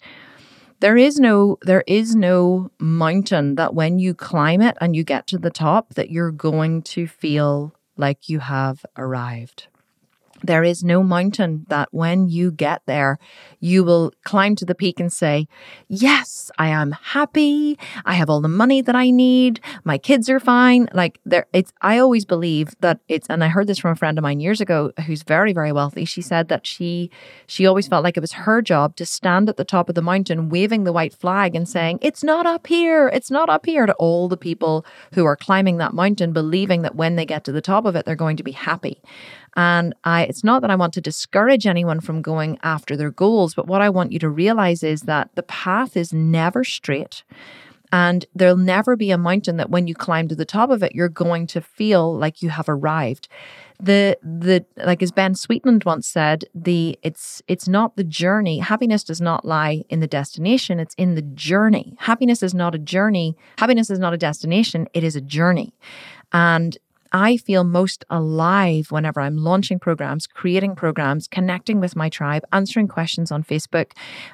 [0.81, 5.27] there is no there is no mountain that when you climb it and you get
[5.29, 9.68] to the top that you're going to feel like you have arrived
[10.47, 13.18] there is no mountain that when you get there,
[13.61, 15.49] you will climb to the peak and say,
[15.88, 17.78] Yes, I am happy.
[18.05, 19.61] I have all the money that I need.
[19.84, 20.88] My kids are fine.
[20.92, 24.18] Like there, it's, I always believe that it's, and I heard this from a friend
[24.18, 26.05] of mine years ago who's very, very wealthy.
[26.05, 27.11] She said that she,
[27.47, 30.03] she always felt like it was her job to stand at the top of the
[30.03, 33.09] mountain waving the white flag and saying, It's not up here.
[33.09, 34.84] It's not up here to all the people
[35.14, 38.05] who are climbing that mountain, believing that when they get to the top of it,
[38.05, 39.01] they're going to be happy.
[39.57, 43.55] And I, it's not that I want to discourage anyone from going after their goals,
[43.55, 47.22] but what I want you to realize is that the path is never straight.
[47.93, 50.93] And there'll never be a mountain that when you climb to the top of it,
[50.93, 53.28] you're going to feel like you have arrived.
[53.78, 58.59] The the like as Ben Sweetland once said, the it's it's not the journey.
[58.59, 61.95] Happiness does not lie in the destination, it's in the journey.
[62.01, 63.37] Happiness is not a journey.
[63.59, 65.72] Happiness is not a destination, it is a journey.
[66.32, 66.76] And
[67.15, 72.89] I feel most alive whenever I'm launching programs, creating programs, connecting with my tribe, answering
[72.89, 73.93] questions on Facebook,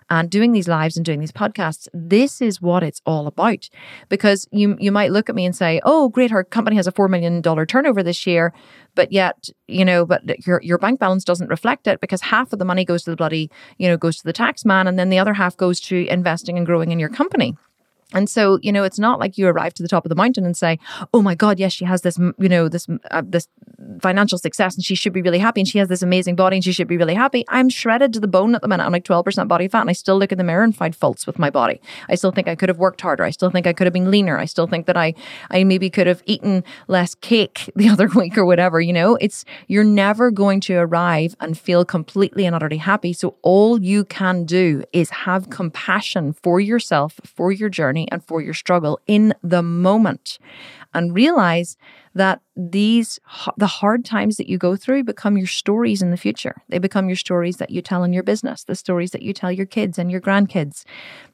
[0.08, 1.88] and doing these lives and doing these podcasts.
[1.92, 3.68] This is what it's all about.
[4.08, 6.92] Because you you might look at me and say, "Oh, great, our company has a
[6.92, 8.54] four million dollar turnover this year,"
[8.94, 12.58] but yet you know, but your your bank balance doesn't reflect it because half of
[12.58, 15.10] the money goes to the bloody you know goes to the tax man, and then
[15.10, 17.54] the other half goes to investing and growing in your company.
[18.12, 20.44] And so, you know, it's not like you arrive to the top of the mountain
[20.44, 20.78] and say,
[21.14, 23.48] "Oh my God, yes, she has this, you know, this uh, this
[24.00, 26.64] financial success, and she should be really happy, and she has this amazing body, and
[26.64, 28.84] she should be really happy." I'm shredded to the bone at the minute.
[28.84, 31.26] I'm like 12% body fat, and I still look in the mirror and find faults
[31.26, 31.80] with my body.
[32.08, 33.24] I still think I could have worked harder.
[33.24, 34.38] I still think I could have been leaner.
[34.38, 35.14] I still think that I,
[35.50, 38.80] I maybe could have eaten less cake the other week or whatever.
[38.80, 43.12] You know, it's you're never going to arrive and feel completely and utterly happy.
[43.12, 48.24] So all you can do is have compassion for yourself, for your journey journey and
[48.24, 50.38] for your struggle in the moment.
[50.92, 51.76] And realize
[52.14, 53.20] that these
[53.56, 56.56] the hard times that you go through become your stories in the future.
[56.68, 59.52] They become your stories that you tell in your business the stories that you tell
[59.52, 60.84] your kids and your grandkids.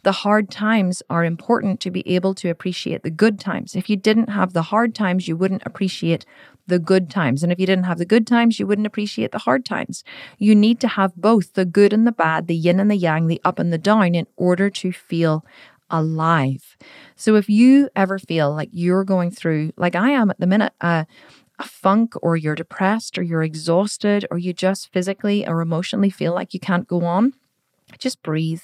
[0.02, 3.74] The hard times are important to be able to appreciate the good times.
[3.74, 6.26] If you didn't have the hard times you wouldn't appreciate
[6.66, 7.42] the good times.
[7.42, 10.04] And if you didn't have the good times you wouldn't appreciate the hard times.
[10.36, 13.28] You need to have both the good and the bad the yin and the yang
[13.28, 15.44] the up and the down in order to feel
[15.90, 16.76] alive.
[17.14, 20.72] So if you ever feel like you're going through, like I am at the minute,
[20.80, 21.04] uh,
[21.58, 26.34] a funk or you're depressed or you're exhausted or you just physically or emotionally feel
[26.34, 27.32] like you can't go on,
[27.98, 28.62] just breathe.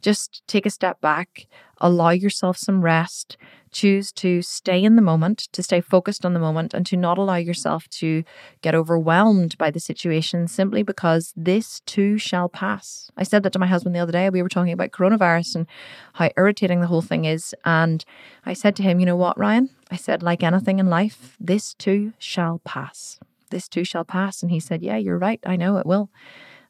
[0.00, 1.46] Just take a step back,
[1.82, 3.36] allow yourself some rest,
[3.72, 7.18] choose to stay in the moment, to stay focused on the moment, and to not
[7.18, 8.22] allow yourself to
[8.62, 13.10] get overwhelmed by the situation simply because this too shall pass.
[13.16, 14.30] I said that to my husband the other day.
[14.30, 15.66] We were talking about coronavirus and
[16.14, 17.54] how irritating the whole thing is.
[17.64, 18.04] And
[18.46, 19.70] I said to him, You know what, Ryan?
[19.90, 23.18] I said, like anything in life, this too shall pass.
[23.50, 24.42] This too shall pass.
[24.42, 25.40] And he said, Yeah, you're right.
[25.44, 26.08] I know it will.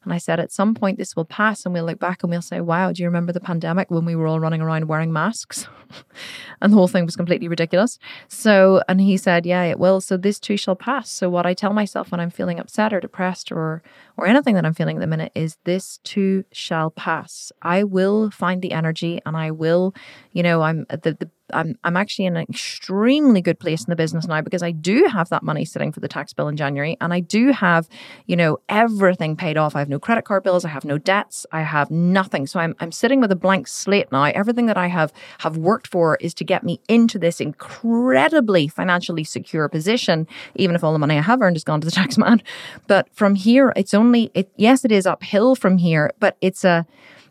[0.03, 2.41] And I said, at some point, this will pass and we'll look back and we'll
[2.41, 5.67] say, wow, do you remember the pandemic when we were all running around wearing masks?
[6.61, 7.99] and the whole thing was completely ridiculous.
[8.27, 10.01] So, and he said, yeah, it will.
[10.01, 11.09] So this too shall pass.
[11.09, 13.81] So what I tell myself when I'm feeling upset or depressed or,
[14.17, 17.51] or anything that I'm feeling at the minute is this too shall pass.
[17.61, 19.95] I will find the energy and I will,
[20.31, 23.95] you know, I'm the, the I'm I'm actually in an extremely good place in the
[23.95, 26.97] business now because I do have that money sitting for the tax bill in January
[26.99, 27.87] and I do have,
[28.25, 29.75] you know, everything paid off.
[29.75, 32.47] I have no credit card bills, I have no debts, I have nothing.
[32.47, 34.23] So I'm I'm sitting with a blank slate now.
[34.23, 39.23] Everything that I have have worked for is to get me into this incredibly financially
[39.23, 42.17] secure position, even if all the money I have earned has gone to the tax
[42.17, 42.41] man.
[42.87, 46.85] But from here, it's only it yes, it is uphill from here, but it's a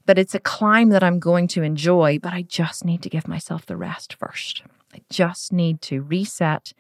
[0.07, 3.29] but it's a climb that I'm going to enjoy, but I just need to give
[3.29, 4.63] myself the rest first.
[4.95, 6.73] I just need to reset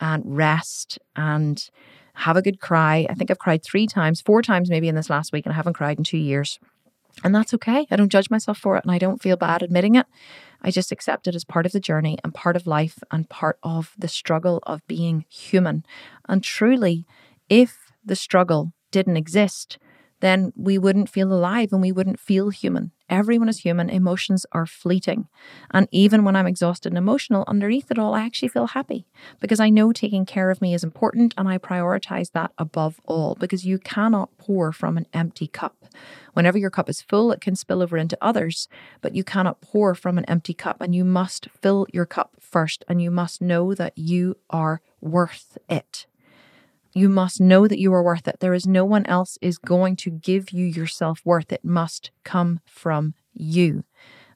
[0.00, 1.68] and rest and
[2.14, 3.06] have a good cry.
[3.08, 5.56] I think I've cried three times, four times maybe in this last week, and I
[5.56, 6.58] haven't cried in two years.
[7.24, 7.86] And that's okay.
[7.90, 10.06] I don't judge myself for it and I don't feel bad admitting it.
[10.62, 13.58] I just accept it as part of the journey and part of life and part
[13.62, 15.84] of the struggle of being human.
[16.28, 17.06] And truly,
[17.48, 19.78] if the struggle didn't exist,
[20.20, 22.92] then we wouldn't feel alive and we wouldn't feel human.
[23.08, 23.90] Everyone is human.
[23.90, 25.26] Emotions are fleeting.
[25.72, 29.06] And even when I'm exhausted and emotional, underneath it all, I actually feel happy
[29.40, 33.34] because I know taking care of me is important and I prioritize that above all
[33.34, 35.86] because you cannot pour from an empty cup.
[36.34, 38.68] Whenever your cup is full, it can spill over into others,
[39.00, 42.84] but you cannot pour from an empty cup and you must fill your cup first
[42.88, 46.06] and you must know that you are worth it.
[46.92, 48.40] You must know that you are worth it.
[48.40, 51.52] There is no one else is going to give you your self worth.
[51.52, 53.84] It must come from you.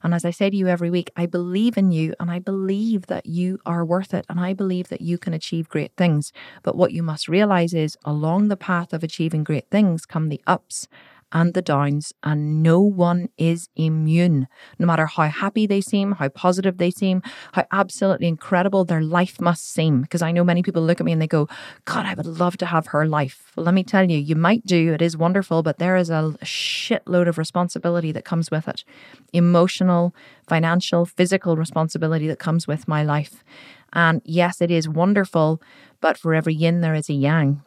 [0.03, 3.07] And as I say to you every week, I believe in you and I believe
[3.07, 6.31] that you are worth it and I believe that you can achieve great things.
[6.61, 10.41] But what you must realize is along the path of achieving great things come the
[10.45, 10.87] ups
[11.35, 14.47] and the downs, and no one is immune.
[14.79, 17.21] No matter how happy they seem, how positive they seem,
[17.51, 20.01] how absolutely incredible their life must seem.
[20.01, 21.49] Because I know many people look at me and they go,
[21.83, 23.51] God, I would love to have her life.
[23.55, 24.93] Well, let me tell you, you might do.
[24.93, 28.85] It is wonderful, but there is a shitload of responsibility that comes with it
[29.33, 30.15] emotional,
[30.47, 33.43] financial, physical responsibility that comes with my life.
[33.91, 35.61] And yes, it is wonderful,
[35.99, 37.61] but for every yin, there is a yang.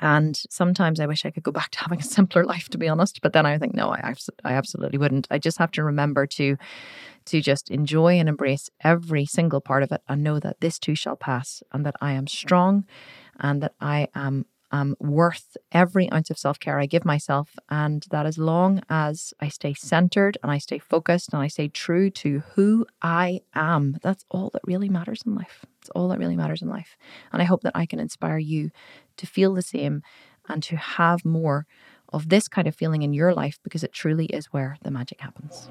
[0.00, 2.88] And sometimes I wish I could go back to having a simpler life, to be
[2.88, 3.20] honest.
[3.22, 4.14] But then I think, no, I,
[4.44, 5.26] I absolutely wouldn't.
[5.30, 6.56] I just have to remember to
[7.26, 10.94] to just enjoy and embrace every single part of it and know that this too
[10.94, 12.84] shall pass and that I am strong
[13.40, 17.56] and that I am um, worth every ounce of self care I give myself.
[17.68, 21.68] And that as long as I stay centered and I stay focused and I stay
[21.68, 25.64] true to who I am, that's all that really matters in life.
[25.86, 26.96] It's all that really matters in life.
[27.32, 28.72] And I hope that I can inspire you
[29.18, 30.02] to feel the same
[30.48, 31.64] and to have more
[32.12, 35.20] of this kind of feeling in your life because it truly is where the magic
[35.20, 35.68] happens.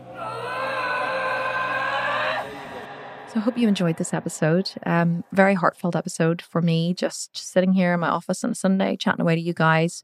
[3.28, 4.72] So I hope you enjoyed this episode.
[4.86, 8.96] Um, very heartfelt episode for me, just sitting here in my office on a Sunday
[8.96, 10.02] chatting away to you guys.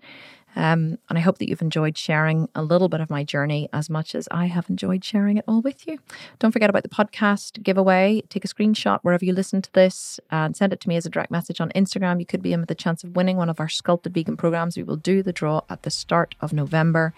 [0.55, 3.89] Um, and I hope that you've enjoyed sharing a little bit of my journey as
[3.89, 5.99] much as I have enjoyed sharing it all with you.
[6.39, 8.21] Don't forget about the podcast giveaway.
[8.29, 11.09] Take a screenshot wherever you listen to this and send it to me as a
[11.09, 12.19] direct message on Instagram.
[12.19, 14.77] You could be in with a chance of winning one of our sculpted vegan programs.
[14.77, 17.13] We will do the draw at the start of November.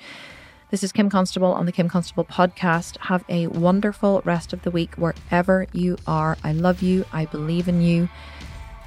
[0.73, 2.97] This is Kim Constable on the Kim Constable podcast.
[2.97, 6.35] Have a wonderful rest of the week wherever you are.
[6.43, 7.05] I love you.
[7.14, 8.10] I believe in you.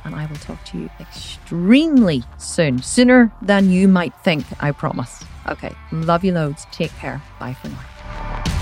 [0.07, 5.25] And I will talk to you extremely soon, sooner than you might think, I promise.
[5.49, 6.65] Okay, love you loads.
[6.71, 7.21] Take care.
[7.41, 8.56] Bye for now.